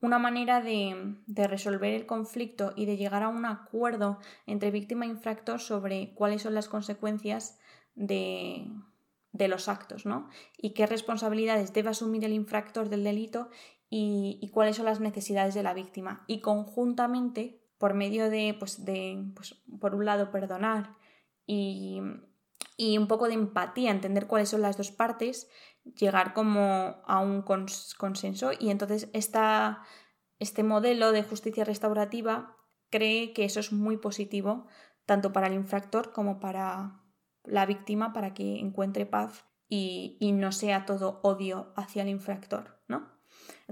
una 0.00 0.18
manera 0.18 0.60
de, 0.60 1.16
resolver 1.26 1.94
el 1.94 2.06
conflicto 2.06 2.72
y 2.76 2.84
de 2.86 2.96
llegar 2.96 3.22
a 3.22 3.28
un 3.28 3.46
acuerdo 3.46 4.18
entre 4.46 4.70
víctima 4.70 5.06
e 5.06 5.08
infractor 5.08 5.60
sobre 5.60 6.12
cuáles 6.14 6.42
son 6.42 6.54
las 6.54 6.68
consecuencias 6.68 7.58
de, 7.94 8.66
de 9.32 9.48
los 9.48 9.68
actos, 9.68 10.04
¿no? 10.04 10.28
Y 10.58 10.74
qué 10.74 10.86
responsabilidades 10.86 11.72
debe 11.72 11.90
asumir 11.90 12.24
el 12.24 12.34
infractor 12.34 12.90
del 12.90 13.04
delito 13.04 13.48
y, 13.88 14.50
cuáles 14.52 14.76
son 14.76 14.86
las 14.86 15.00
necesidades 15.00 15.54
de 15.54 15.62
la 15.62 15.74
víctima. 15.74 16.24
Y 16.26 16.40
conjuntamente, 16.40 17.62
por 17.78 17.94
medio 17.94 18.30
de, 18.30 18.54
pues, 18.58 18.84
de 18.84 19.24
pues, 19.34 19.54
por 19.80 19.94
un 19.94 20.04
lado, 20.04 20.30
perdonar 20.30 20.96
y, 21.46 22.00
y 22.76 22.98
un 22.98 23.06
poco 23.06 23.28
de 23.28 23.34
empatía, 23.34 23.90
entender 23.90 24.26
cuáles 24.26 24.48
son 24.48 24.62
las 24.62 24.76
dos 24.76 24.90
partes, 24.90 25.48
llegar 25.94 26.32
como 26.32 27.02
a 27.06 27.20
un 27.20 27.42
consenso 27.42 28.50
y 28.58 28.70
entonces 28.70 29.08
este 29.12 30.62
modelo 30.62 31.12
de 31.12 31.22
justicia 31.22 31.64
restaurativa 31.64 32.56
cree 32.90 33.32
que 33.32 33.44
eso 33.44 33.60
es 33.60 33.72
muy 33.72 33.96
positivo 33.96 34.66
tanto 35.04 35.32
para 35.32 35.46
el 35.46 35.54
infractor 35.54 36.12
como 36.12 36.40
para 36.40 37.00
la 37.44 37.66
víctima 37.66 38.12
para 38.12 38.34
que 38.34 38.58
encuentre 38.58 39.06
paz 39.06 39.44
y, 39.68 40.16
y 40.20 40.32
no 40.32 40.52
sea 40.52 40.84
todo 40.84 41.20
odio 41.22 41.72
hacia 41.76 42.02
el 42.02 42.08
infractor, 42.08 42.80
¿no? 42.88 43.16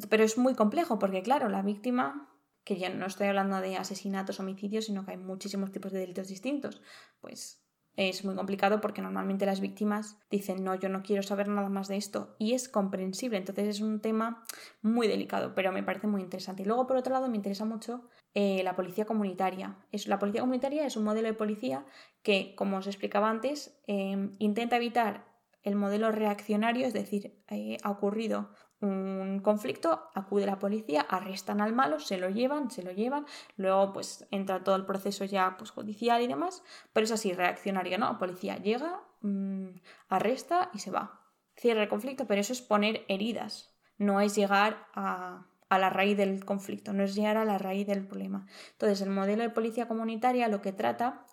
Pero 0.08 0.24
es 0.24 0.38
muy 0.38 0.54
complejo 0.54 0.98
porque, 0.98 1.22
claro, 1.22 1.48
la 1.48 1.62
víctima, 1.62 2.28
que 2.64 2.76
ya 2.76 2.88
no 2.88 3.06
estoy 3.06 3.28
hablando 3.28 3.60
de 3.60 3.76
asesinatos, 3.76 4.40
homicidios, 4.40 4.86
sino 4.86 5.04
que 5.04 5.12
hay 5.12 5.16
muchísimos 5.16 5.70
tipos 5.70 5.92
de 5.92 6.00
delitos 6.00 6.28
distintos, 6.28 6.82
pues 7.20 7.63
es 7.96 8.24
muy 8.24 8.34
complicado 8.34 8.80
porque 8.80 9.02
normalmente 9.02 9.46
las 9.46 9.60
víctimas 9.60 10.18
dicen 10.30 10.64
no, 10.64 10.74
yo 10.74 10.88
no 10.88 11.02
quiero 11.02 11.22
saber 11.22 11.48
nada 11.48 11.68
más 11.68 11.88
de 11.88 11.96
esto 11.96 12.34
y 12.38 12.54
es 12.54 12.68
comprensible, 12.68 13.38
entonces 13.38 13.68
es 13.68 13.80
un 13.80 14.00
tema 14.00 14.44
muy 14.82 15.06
delicado, 15.06 15.54
pero 15.54 15.72
me 15.72 15.82
parece 15.82 16.06
muy 16.06 16.20
interesante. 16.22 16.62
Y 16.62 16.66
luego 16.66 16.86
por 16.86 16.96
otro 16.96 17.12
lado 17.12 17.28
me 17.28 17.36
interesa 17.36 17.64
mucho 17.64 18.08
eh, 18.34 18.62
la 18.64 18.74
policía 18.74 19.04
comunitaria. 19.04 19.76
Es, 19.92 20.08
la 20.08 20.18
policía 20.18 20.40
comunitaria 20.40 20.86
es 20.86 20.96
un 20.96 21.04
modelo 21.04 21.28
de 21.28 21.34
policía 21.34 21.84
que, 22.22 22.54
como 22.56 22.78
os 22.78 22.86
explicaba 22.86 23.30
antes, 23.30 23.78
eh, 23.86 24.30
intenta 24.38 24.76
evitar 24.76 25.32
el 25.62 25.76
modelo 25.76 26.10
reaccionario, 26.12 26.86
es 26.86 26.92
decir, 26.92 27.42
eh, 27.48 27.78
ha 27.82 27.90
ocurrido 27.90 28.50
un 28.84 29.40
conflicto, 29.40 30.10
acude 30.14 30.46
la 30.46 30.58
policía, 30.58 31.02
arrestan 31.02 31.60
al 31.60 31.72
malo, 31.72 31.98
se 31.98 32.18
lo 32.18 32.28
llevan, 32.28 32.70
se 32.70 32.82
lo 32.82 32.92
llevan, 32.92 33.26
luego 33.56 33.92
pues 33.92 34.26
entra 34.30 34.62
todo 34.62 34.76
el 34.76 34.84
proceso 34.84 35.24
ya 35.24 35.56
pues 35.56 35.70
judicial 35.70 36.22
y 36.22 36.26
demás, 36.26 36.62
pero 36.92 37.04
es 37.04 37.12
así, 37.12 37.32
reaccionario, 37.32 37.98
¿no? 37.98 38.12
La 38.12 38.18
policía 38.18 38.56
llega, 38.56 39.00
mm, 39.22 39.68
arresta 40.08 40.70
y 40.72 40.78
se 40.78 40.90
va. 40.90 41.20
Cierra 41.56 41.82
el 41.82 41.88
conflicto, 41.88 42.26
pero 42.26 42.40
eso 42.40 42.52
es 42.52 42.62
poner 42.62 43.04
heridas, 43.08 43.74
no 43.96 44.20
es 44.20 44.34
llegar 44.34 44.86
a, 44.94 45.46
a 45.68 45.78
la 45.78 45.90
raíz 45.90 46.16
del 46.16 46.44
conflicto, 46.44 46.92
no 46.92 47.02
es 47.04 47.14
llegar 47.14 47.36
a 47.36 47.44
la 47.44 47.58
raíz 47.58 47.86
del 47.86 48.06
problema. 48.06 48.46
Entonces, 48.72 49.00
el 49.00 49.10
modelo 49.10 49.42
de 49.42 49.50
policía 49.50 49.88
comunitaria 49.88 50.48
lo 50.48 50.60
que 50.62 50.72
trata 50.72 51.24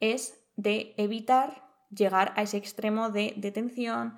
es 0.00 0.40
de 0.56 0.94
evitar 0.96 1.66
llegar 1.90 2.32
a 2.36 2.42
ese 2.42 2.56
extremo 2.56 3.10
de 3.10 3.34
detención, 3.36 4.16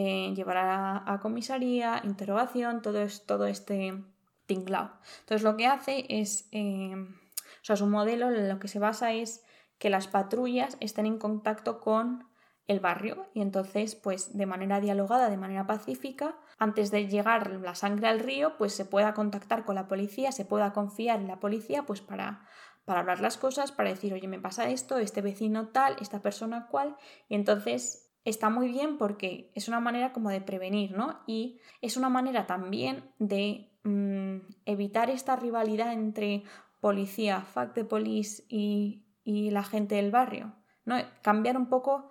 eh, 0.00 0.32
llevar 0.36 0.58
a, 0.58 1.18
comisaría, 1.20 2.00
interrogación, 2.04 2.82
todo, 2.82 3.02
es, 3.02 3.26
todo 3.26 3.46
este 3.46 4.00
tinglao. 4.46 4.92
Entonces 5.22 5.42
lo 5.42 5.56
que 5.56 5.66
hace 5.66 6.06
es, 6.08 6.48
eh, 6.52 6.94
o 6.94 7.64
sea, 7.64 7.74
su 7.74 7.86
modelo 7.88 8.30
lo 8.30 8.60
que 8.60 8.68
se 8.68 8.78
basa 8.78 9.12
es 9.12 9.42
que 9.76 9.90
las 9.90 10.06
patrullas 10.06 10.76
estén 10.78 11.06
en 11.06 11.18
contacto 11.18 11.80
con 11.80 12.28
el 12.68 12.78
barrio 12.78 13.26
y 13.34 13.40
entonces 13.40 13.96
pues 13.96 14.38
de 14.38 14.46
manera 14.46 14.80
dialogada, 14.80 15.30
de 15.30 15.36
manera 15.36 15.66
pacífica, 15.66 16.36
antes 16.58 16.92
de 16.92 17.08
llegar 17.08 17.50
la 17.50 17.74
sangre 17.74 18.06
al 18.06 18.20
río, 18.20 18.56
pues 18.56 18.74
se 18.74 18.84
pueda 18.84 19.14
contactar 19.14 19.64
con 19.64 19.74
la 19.74 19.88
policía, 19.88 20.30
se 20.30 20.44
pueda 20.44 20.72
confiar 20.72 21.18
en 21.18 21.26
la 21.26 21.40
policía 21.40 21.82
pues 21.82 22.02
para, 22.02 22.46
para 22.84 23.00
hablar 23.00 23.20
las 23.20 23.36
cosas, 23.36 23.72
para 23.72 23.90
decir, 23.90 24.14
oye, 24.14 24.28
me 24.28 24.38
pasa 24.38 24.68
esto, 24.68 24.98
este 24.98 25.22
vecino 25.22 25.70
tal, 25.70 25.96
esta 26.00 26.22
persona 26.22 26.68
cual, 26.68 26.96
y 27.28 27.34
entonces 27.34 28.07
está 28.28 28.50
muy 28.50 28.68
bien 28.68 28.98
porque 28.98 29.50
es 29.54 29.68
una 29.68 29.80
manera 29.80 30.12
como 30.12 30.30
de 30.30 30.40
prevenir, 30.40 30.92
¿no? 30.92 31.20
Y 31.26 31.60
es 31.82 31.96
una 31.96 32.08
manera 32.08 32.46
también 32.46 33.10
de 33.18 33.70
mm, 33.84 34.38
evitar 34.64 35.10
esta 35.10 35.36
rivalidad 35.36 35.92
entre 35.92 36.44
policía, 36.80 37.42
fact 37.42 37.74
de 37.74 37.84
police 37.84 38.44
y, 38.48 39.04
y 39.24 39.50
la 39.50 39.64
gente 39.64 39.96
del 39.96 40.10
barrio, 40.10 40.54
¿no? 40.84 40.96
Cambiar 41.22 41.56
un 41.56 41.68
poco 41.68 42.10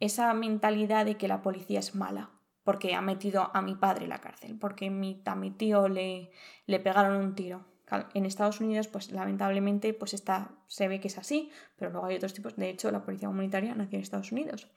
esa 0.00 0.32
mentalidad 0.34 1.04
de 1.04 1.16
que 1.16 1.28
la 1.28 1.42
policía 1.42 1.80
es 1.80 1.94
mala 1.94 2.30
porque 2.68 2.94
ha 2.94 3.00
metido 3.00 3.50
a 3.54 3.62
mi 3.62 3.76
padre 3.76 4.04
en 4.04 4.10
la 4.10 4.20
cárcel, 4.20 4.58
porque 4.58 4.90
mi, 4.90 5.22
a 5.24 5.34
mi 5.34 5.50
tío 5.50 5.88
le, 5.88 6.32
le 6.66 6.78
pegaron 6.80 7.16
un 7.16 7.34
tiro. 7.34 7.64
En 8.14 8.26
Estados 8.26 8.60
Unidos, 8.60 8.88
pues 8.88 9.10
lamentablemente, 9.10 9.94
pues 9.94 10.14
está, 10.14 10.50
se 10.66 10.88
ve 10.88 11.00
que 11.00 11.08
es 11.08 11.18
así, 11.18 11.50
pero 11.76 11.90
luego 11.90 12.06
hay 12.06 12.16
otros 12.16 12.34
tipos. 12.34 12.56
De 12.56 12.68
hecho, 12.68 12.90
la 12.90 13.02
policía 13.02 13.28
comunitaria 13.28 13.74
nació 13.74 13.96
en 13.96 14.02
Estados 14.02 14.32
Unidos. 14.32 14.70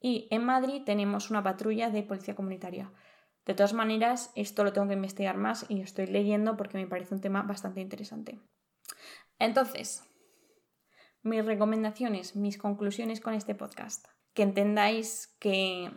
Y 0.00 0.28
en 0.30 0.44
Madrid 0.44 0.82
tenemos 0.84 1.30
una 1.30 1.42
patrulla 1.42 1.90
de 1.90 2.02
policía 2.02 2.34
comunitaria. 2.34 2.92
De 3.44 3.54
todas 3.54 3.72
maneras, 3.72 4.32
esto 4.34 4.64
lo 4.64 4.72
tengo 4.72 4.88
que 4.88 4.94
investigar 4.94 5.36
más 5.36 5.66
y 5.68 5.80
estoy 5.80 6.06
leyendo 6.06 6.56
porque 6.56 6.78
me 6.78 6.88
parece 6.88 7.14
un 7.14 7.20
tema 7.20 7.42
bastante 7.42 7.80
interesante. 7.80 8.40
Entonces, 9.38 10.02
mis 11.22 11.44
recomendaciones, 11.44 12.34
mis 12.34 12.58
conclusiones 12.58 13.20
con 13.20 13.34
este 13.34 13.54
podcast. 13.54 14.06
Que 14.34 14.42
entendáis 14.42 15.36
que 15.38 15.90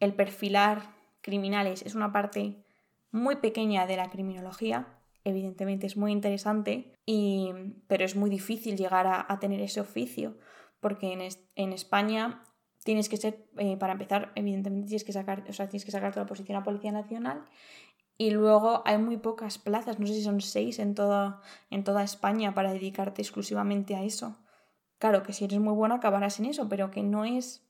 el 0.00 0.14
perfilar 0.14 0.94
criminales 1.22 1.82
es 1.82 1.94
una 1.94 2.12
parte 2.12 2.64
muy 3.10 3.36
pequeña 3.36 3.86
de 3.86 3.96
la 3.96 4.10
criminología 4.10 5.00
evidentemente 5.24 5.86
es 5.86 5.96
muy 5.96 6.12
interesante, 6.12 6.92
y, 7.06 7.50
pero 7.86 8.04
es 8.04 8.16
muy 8.16 8.30
difícil 8.30 8.76
llegar 8.76 9.06
a, 9.06 9.38
tener 9.40 9.60
ese 9.60 9.80
oficio, 9.80 10.36
porque 10.80 11.12
en, 11.56 11.72
España 11.72 12.44
tienes 12.84 13.08
que 13.08 13.16
ser, 13.16 13.46
eh, 13.58 13.76
para 13.76 13.94
empezar, 13.94 14.32
evidentemente 14.34 14.88
tienes 14.88 15.04
que 15.04 15.12
sacar, 15.12 15.44
o 15.48 15.52
sea, 15.52 15.68
tienes 15.68 15.84
que 15.84 15.90
sacarte 15.90 16.18
la 16.18 16.24
oposición 16.24 16.58
a 16.58 16.62
Policía 16.62 16.92
Nacional 16.92 17.44
y 18.16 18.30
luego 18.30 18.82
hay 18.84 18.98
muy 18.98 19.16
pocas 19.16 19.58
plazas, 19.58 19.98
no 19.98 20.06
sé 20.06 20.14
si 20.14 20.22
son 20.22 20.40
seis 20.40 20.78
en 20.78 20.94
toda, 20.94 21.40
en 21.70 21.82
toda 21.82 22.04
España 22.04 22.54
para 22.54 22.72
dedicarte 22.72 23.22
exclusivamente 23.22 23.96
a 23.96 24.04
eso. 24.04 24.38
Claro 24.98 25.22
que 25.22 25.32
si 25.32 25.44
eres 25.44 25.58
muy 25.58 25.74
bueno 25.74 25.96
acabarás 25.96 26.38
en 26.38 26.46
eso, 26.46 26.68
pero 26.68 26.90
que 26.90 27.02
no 27.02 27.24
es... 27.24 27.66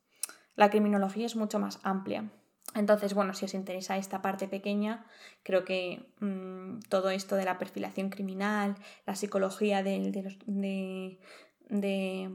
La 0.55 0.71
criminología 0.71 1.27
es 1.27 1.35
mucho 1.35 1.59
más 1.59 1.81
amplia. 1.83 2.31
Entonces, 2.75 3.15
bueno, 3.15 3.35
si 3.35 3.45
os 3.45 3.55
interesa 3.55 3.97
esta 3.97 4.21
parte 4.21 4.49
pequeña, 4.49 5.07
creo 5.43 5.65
que 5.65 6.07
mm, 6.21 6.81
todo 6.89 7.11
esto 7.11 7.37
de 7.37 7.45
la 7.45 7.59
perfilación 7.59 8.11
criminal, 8.11 8.77
la 9.07 9.15
psicología 9.15 9.83
de, 9.83 9.99
los, 10.23 10.37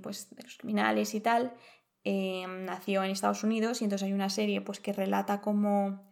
pues, 0.02 0.30
de, 0.30 0.44
los, 0.44 0.58
criminales 0.58 1.14
y 1.14 1.20
tal, 1.20 1.54
eh, 2.06 2.46
nació 2.48 3.04
en 3.04 3.12
Estados 3.12 3.44
Unidos 3.44 3.82
y 3.82 3.84
entonces 3.84 4.06
hay 4.06 4.14
una 4.14 4.30
serie 4.30 4.62
pues, 4.62 4.80
que 4.80 4.94
relata 4.94 5.42
cómo, 5.42 6.10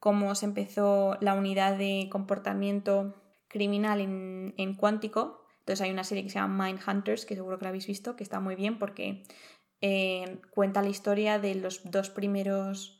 cómo 0.00 0.34
se 0.34 0.46
empezó 0.46 1.16
la 1.20 1.34
unidad 1.34 1.78
de 1.78 2.08
comportamiento 2.10 3.22
criminal 3.46 4.00
en, 4.00 4.54
en 4.56 4.74
cuántico. 4.74 5.46
Entonces 5.60 5.82
hay 5.82 5.92
una 5.92 6.04
serie 6.04 6.24
que 6.24 6.30
se 6.30 6.40
llama 6.40 6.66
Mind 6.66 6.80
Hunters, 6.86 7.24
que 7.24 7.36
seguro 7.36 7.58
que 7.58 7.64
la 7.64 7.68
habéis 7.68 7.86
visto, 7.86 8.16
que 8.16 8.24
está 8.24 8.40
muy 8.40 8.56
bien 8.56 8.78
porque 8.80 9.22
eh, 9.80 10.40
cuenta 10.50 10.82
la 10.82 10.88
historia 10.88 11.38
de 11.38 11.54
los 11.54 11.88
dos 11.90 12.10
primeros 12.10 12.99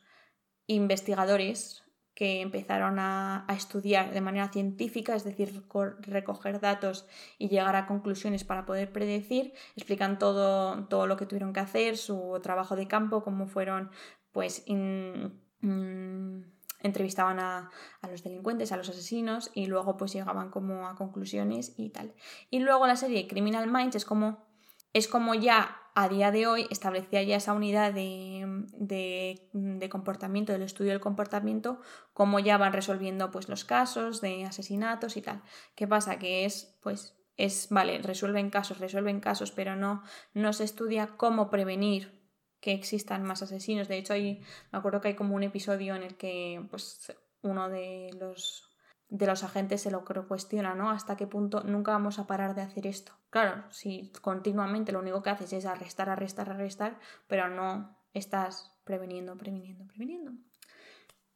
investigadores 0.75 1.83
que 2.13 2.41
empezaron 2.41 2.99
a, 2.99 3.45
estudiar 3.49 4.13
de 4.13 4.21
manera 4.21 4.49
científica, 4.49 5.15
es 5.15 5.23
decir, 5.23 5.63
recoger 6.01 6.59
datos 6.59 7.07
y 7.37 7.49
llegar 7.49 7.75
a 7.75 7.87
conclusiones 7.87 8.43
para 8.43 8.65
poder 8.65 8.91
predecir, 8.91 9.53
explican 9.75 10.19
todo, 10.19 10.85
todo 10.87 11.07
lo 11.07 11.17
que 11.17 11.25
tuvieron 11.25 11.53
que 11.53 11.61
hacer, 11.61 11.97
su 11.97 12.39
trabajo 12.43 12.75
de 12.75 12.87
campo, 12.87 13.23
cómo 13.23 13.47
fueron, 13.47 13.91
pues, 14.31 14.65
mm, 14.67 16.41
entrevistaban 16.81 17.39
a, 17.39 17.69
a, 18.01 18.07
los 18.07 18.23
delincuentes, 18.23 18.71
a 18.71 18.77
los 18.77 18.89
asesinos 18.89 19.51
y 19.53 19.67
luego 19.67 19.97
pues 19.97 20.13
llegaban 20.13 20.49
como 20.49 20.87
a 20.87 20.95
conclusiones 20.95 21.73
y 21.77 21.89
tal. 21.89 22.13
Y 22.49 22.59
luego 22.59 22.87
la 22.87 22.95
serie 22.95 23.27
Criminal 23.27 23.71
Minds 23.71 23.95
es 23.95 24.05
como, 24.05 24.45
es 24.93 25.07
como 25.07 25.33
ya 25.33 25.80
a 25.93 26.09
día 26.09 26.31
de 26.31 26.47
hoy 26.47 26.67
establecía 26.69 27.21
ya 27.23 27.35
esa 27.35 27.53
unidad 27.53 27.93
de, 27.93 29.47
comportamiento, 29.89 30.53
del 30.53 30.61
estudio 30.61 30.91
del 30.91 31.01
comportamiento, 31.01 31.81
cómo 32.13 32.39
ya 32.39 32.57
van 32.57 32.73
resolviendo 32.73 33.31
pues, 33.31 33.49
los 33.49 33.65
casos 33.65 34.21
de 34.21 34.45
asesinatos 34.45 35.17
y 35.17 35.21
tal. 35.21 35.43
¿Qué 35.75 35.87
pasa? 35.87 36.17
Que 36.17 36.45
es, 36.45 36.77
pues, 36.81 37.17
es, 37.37 37.67
vale, 37.69 38.01
resuelven 38.01 38.49
casos, 38.49 38.79
resuelven 38.79 39.19
casos, 39.19 39.51
pero 39.51 39.75
no, 39.75 40.03
no 40.33 40.53
se 40.53 40.63
estudia 40.63 41.07
cómo 41.17 41.49
prevenir 41.49 42.21
que 42.59 42.73
existan 42.73 43.23
más 43.23 43.41
asesinos. 43.41 43.87
De 43.87 43.97
hecho, 43.97 44.13
hay, 44.13 44.41
me 44.71 44.79
acuerdo 44.79 45.01
que 45.01 45.09
hay 45.09 45.15
como 45.15 45.35
un 45.35 45.43
episodio 45.43 45.95
en 45.95 46.03
el 46.03 46.15
que 46.15 46.65
pues, 46.69 47.11
uno 47.41 47.69
de 47.69 48.11
los 48.19 48.70
de 49.11 49.27
los 49.27 49.43
agentes 49.43 49.81
se 49.81 49.91
lo 49.91 50.05
cuestiona, 50.05 50.73
¿no? 50.73 50.89
¿Hasta 50.89 51.17
qué 51.17 51.27
punto 51.27 51.63
nunca 51.65 51.91
vamos 51.91 52.17
a 52.17 52.27
parar 52.27 52.55
de 52.55 52.61
hacer 52.61 52.87
esto? 52.87 53.11
Claro, 53.29 53.63
si 53.69 54.11
continuamente 54.21 54.93
lo 54.93 54.99
único 54.99 55.21
que 55.21 55.29
haces 55.29 55.51
es 55.51 55.65
arrestar, 55.65 56.09
arrestar, 56.09 56.49
arrestar, 56.49 56.97
pero 57.27 57.49
no 57.49 57.97
estás 58.13 58.73
preveniendo, 58.85 59.37
preveniendo, 59.37 59.85
preveniendo. 59.85 60.31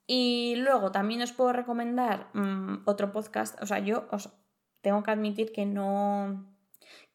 Y 0.07 0.55
luego 0.55 0.91
también 0.91 1.21
os 1.21 1.33
puedo 1.33 1.51
recomendar 1.51 2.29
mm, 2.33 2.83
otro 2.85 3.11
podcast, 3.11 3.61
o 3.61 3.65
sea, 3.65 3.79
yo 3.79 4.07
os 4.09 4.29
tengo 4.79 5.03
que 5.03 5.11
admitir 5.11 5.51
que 5.51 5.65
no, 5.65 6.45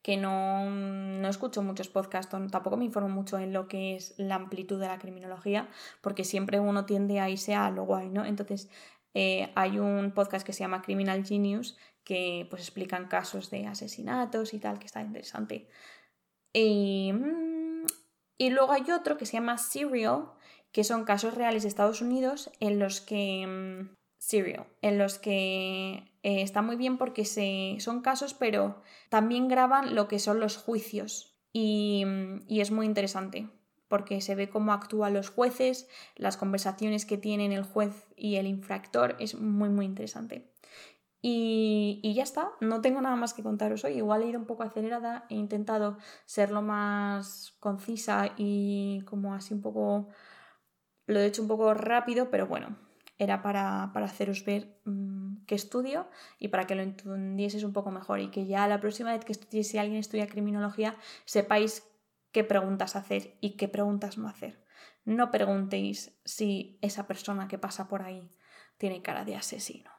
que 0.03 0.19
no, 0.19 0.69
no, 0.69 1.29
escucho 1.29 1.63
muchos 1.63 1.89
podcasts, 1.89 2.31
tampoco 2.51 2.77
me 2.77 2.85
informo 2.85 3.09
mucho 3.09 3.39
en 3.39 3.55
lo 3.55 3.67
que 3.67 3.97
es 3.97 4.15
la 4.19 4.35
amplitud 4.35 4.79
de 4.79 4.89
la 4.89 4.99
criminología, 4.99 5.69
porque 6.03 6.25
siempre 6.25 6.61
uno 6.61 6.85
tiende 6.85 7.19
a 7.19 7.31
irse 7.31 7.55
a 7.55 7.71
lo 7.71 7.85
guay, 7.85 8.11
¿no? 8.11 8.27
Entonces, 8.27 8.69
eh, 9.15 9.51
hay 9.55 9.79
un 9.79 10.13
podcast 10.13 10.47
que 10.47 10.53
se 10.53 10.61
llama 10.61 10.83
Criminal 10.83 11.25
Genius, 11.25 11.77
que 12.05 12.47
pues 12.51 12.63
explican 12.63 13.09
casos 13.09 13.51
de 13.51 13.67
asesinatos 13.67 14.55
y 14.55 14.59
tal, 14.59 14.79
que 14.79 14.87
está 14.87 15.01
interesante. 15.01 15.69
Y, 16.53 17.13
mm, 17.13 17.87
luego 18.51 18.73
hay 18.73 18.91
otro 18.91 19.17
que 19.17 19.27
se 19.27 19.35
llama 19.35 19.59
Serial, 19.59 20.25
que 20.73 20.85
son 20.85 21.05
casos 21.05 21.35
reales 21.35 21.63
de 21.63 21.69
Estados 21.69 22.01
Unidos 22.01 22.51
en 22.61 22.79
los 22.79 23.01
que... 23.01 23.47
Mm, 23.47 23.95
serial, 24.19 24.67
en 24.83 24.99
los 24.99 25.19
que 25.19 26.13
eh, 26.23 26.43
está 26.43 26.61
muy 26.61 26.77
bien 26.77 26.99
porque 26.99 27.25
se, 27.25 27.77
son 27.81 28.03
casos, 28.03 28.35
pero 28.35 28.83
también 29.09 29.49
graban 29.49 29.95
lo 29.95 30.09
que 30.09 30.19
son 30.19 30.41
los 30.41 30.59
juicios. 30.59 31.39
Y, 31.53 32.05
mm, 32.07 32.43
y 32.47 32.61
es 32.61 32.71
muy 32.71 32.87
interesante 32.87 33.49
porque 33.91 34.21
se 34.21 34.37
ve 34.37 34.49
cómo 34.49 34.73
actúan 34.73 35.15
los 35.15 35.31
jueces, 35.31 35.89
las 36.15 36.37
conversaciones 36.37 37.05
que 37.05 37.19
tienen 37.19 37.51
el 37.51 37.65
juez 37.65 38.07
y 38.17 38.37
el 38.37 38.47
infractor, 38.47 39.17
es 39.19 39.35
muy 39.35 39.69
muy 39.69 39.85
interesante. 39.85 40.49
Y, 41.23 42.01
y, 42.03 42.15
ya 42.15 42.23
está, 42.23 42.53
no 42.61 42.81
tengo 42.81 43.01
nada 43.03 43.17
más 43.17 43.35
que 43.35 43.43
contaros 43.43 43.85
hoy. 43.85 43.95
Igual 43.95 44.23
he 44.23 44.29
ido 44.29 44.39
un 44.39 44.47
poco 44.47 44.63
acelerada, 44.63 45.27
he 45.29 45.35
intentado 45.35 45.99
ser 46.25 46.51
lo 46.51 46.63
más 46.63 47.55
concisa 47.61 48.33
y 48.39 49.03
como 49.05 49.35
así 49.35 49.53
un 49.53 49.61
poco... 49.61 50.09
Lo 51.07 51.21
he 51.21 51.27
hecho 51.27 51.43
un 51.43 51.49
poco 51.49 51.75
rápido, 51.75 52.31
pero 52.31 52.47
bueno, 52.47 52.77
era 53.21 53.43
para, 53.43 53.85
haceros 53.93 54.45
ver 54.47 54.81
mm, 54.87 55.45
qué 55.47 55.55
estudio 55.55 56.09
y 56.39 56.49
para 56.49 56.67
que 56.67 56.75
lo 56.75 56.83
entendieseis 56.83 57.65
un 57.65 57.75
poco 57.75 57.91
mejor 57.91 58.21
y 58.21 58.31
que 58.31 58.47
ya 58.47 58.67
la 58.67 58.81
próxima 58.81 59.13
vez 59.13 59.27
que 59.27 59.33
estudiéis, 59.33 59.75
alguien 59.75 59.99
estudia 59.99 60.27
criminología, 60.27 60.97
sepáis 61.27 61.90
qué 62.33 62.45
preguntas 62.45 62.97
hacer 62.97 63.37
y 63.41 63.57
qué 63.57 63.69
preguntas 63.69 64.19
no 64.19 64.29
hacer. 64.29 64.65
No 65.05 65.31
preguntéis 65.31 66.19
si 66.25 66.79
esa 66.83 67.07
persona 67.07 67.49
que 67.49 67.59
pasa 67.59 67.89
por 67.89 68.03
ahí 68.03 68.37
tiene 68.79 69.03
cara 69.03 69.25
de 69.25 69.37
asesino 69.37 69.91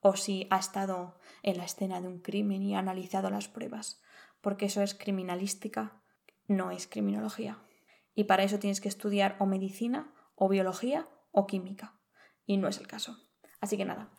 o 0.00 0.16
si 0.16 0.46
ha 0.50 0.58
estado 0.58 1.18
en 1.42 1.58
la 1.58 1.64
escena 1.64 2.00
de 2.00 2.08
un 2.08 2.20
crimen 2.20 2.62
y 2.62 2.74
ha 2.76 2.78
analizado 2.78 3.30
las 3.30 3.48
pruebas, 3.48 4.00
porque 4.40 4.66
eso 4.66 4.82
es 4.82 4.94
criminalística, 4.94 6.02
no 6.46 6.70
es 6.70 6.86
criminología. 6.86 7.58
Y 8.14 8.24
para 8.24 8.44
eso 8.44 8.58
tienes 8.58 8.80
que 8.80 8.88
estudiar 8.88 9.36
o 9.40 9.46
medicina, 9.46 10.12
o 10.34 10.48
biología, 10.48 11.08
o 11.32 11.46
química 11.46 11.98
y 12.48 12.56
no 12.56 12.66
es 12.66 12.78
el 12.78 12.88
caso. 12.88 13.16
Así 13.60 13.76
que 13.76 13.84
nada. 13.84 14.10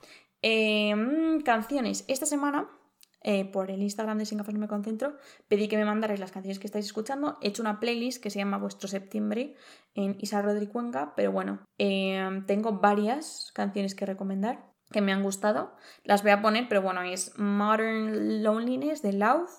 Em, 0.41 1.41
canciones. 1.41 2.05
Esta 2.07 2.25
semana, 2.25 2.69
eh, 3.21 3.45
por 3.45 3.69
el 3.69 3.81
Instagram 3.81 4.17
de 4.17 4.25
Sin 4.25 4.37
No 4.37 4.45
Me 4.45 4.67
Concentro, 4.67 5.17
pedí 5.47 5.67
que 5.67 5.77
me 5.77 5.85
mandarais 5.85 6.19
las 6.19 6.31
canciones 6.31 6.59
que 6.59 6.67
estáis 6.67 6.85
escuchando. 6.85 7.37
He 7.41 7.49
hecho 7.49 7.61
una 7.61 7.79
playlist 7.79 8.23
que 8.23 8.29
se 8.29 8.39
llama 8.39 8.57
Vuestro 8.57 8.87
Septiembre 8.87 9.55
en 9.93 10.15
Isa 10.19 10.43
Cuenca, 10.71 11.13
pero 11.15 11.31
bueno, 11.31 11.59
em, 11.77 12.45
tengo 12.45 12.73
varias 12.73 13.51
canciones 13.53 13.93
que 13.95 14.05
recomendar 14.05 14.69
que 14.91 15.01
me 15.01 15.11
han 15.11 15.23
gustado. 15.23 15.75
Las 16.03 16.23
voy 16.23 16.31
a 16.31 16.41
poner, 16.41 16.67
pero 16.69 16.81
bueno, 16.81 17.01
es 17.01 17.37
Modern 17.37 18.41
Loneliness 18.43 19.01
de 19.01 19.13
Love, 19.13 19.49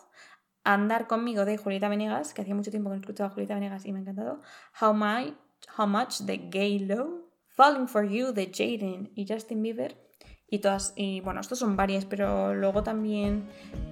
Andar 0.63 1.07
conmigo 1.07 1.45
de 1.47 1.57
Julieta 1.57 1.89
Venegas, 1.89 2.35
que 2.35 2.43
hacía 2.43 2.55
mucho 2.55 2.71
tiempo 2.71 2.91
que 2.91 2.97
no 2.97 3.01
escuchaba 3.01 3.31
Julieta 3.31 3.55
Venegas 3.55 3.87
y 3.87 3.93
me 3.93 3.99
ha 3.99 4.03
encantado. 4.03 4.41
How, 4.81 4.93
My, 4.93 5.37
How 5.77 5.87
Much 5.87 6.21
de 6.21 6.37
Gay 6.37 6.81
Low, 6.81 7.31
Falling 7.49 7.89
for 7.89 8.07
You 8.07 8.33
de 8.33 8.51
Jaden 8.53 9.11
y 9.15 9.27
Justin 9.27 9.63
Bieber 9.63 10.10
y 10.51 10.59
todas, 10.59 10.93
y 10.97 11.21
bueno, 11.21 11.41
estos 11.41 11.59
son 11.59 11.77
varias, 11.77 12.05
pero 12.05 12.55
luego 12.55 12.83
también, 12.83 13.45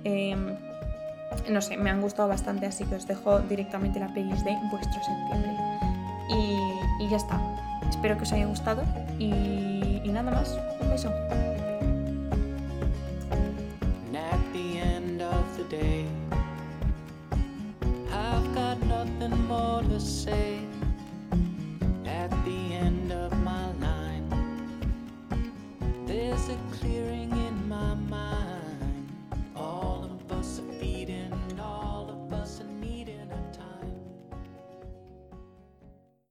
em, 0.04 0.56
no 1.48 1.60
sé, 1.60 1.76
me 1.76 1.90
han 1.90 2.00
gustado 2.00 2.28
bastante, 2.28 2.66
así 2.66 2.84
que 2.84 2.96
os 2.96 3.06
dejo 3.06 3.38
directamente 3.40 4.00
la 4.00 4.08
playlist 4.08 4.44
de 4.44 4.56
vuestro 4.70 5.00
septiembre. 5.02 5.56
Y, 6.30 7.04
y 7.04 7.08
ya 7.08 7.16
está. 7.16 7.40
Espero 7.88 8.16
que 8.16 8.24
os 8.24 8.32
haya 8.32 8.46
gustado 8.46 8.82
y, 9.18 10.02
nada 10.04 10.30
más. 10.30 10.58
Un 10.80 10.88
beso. 10.90 11.10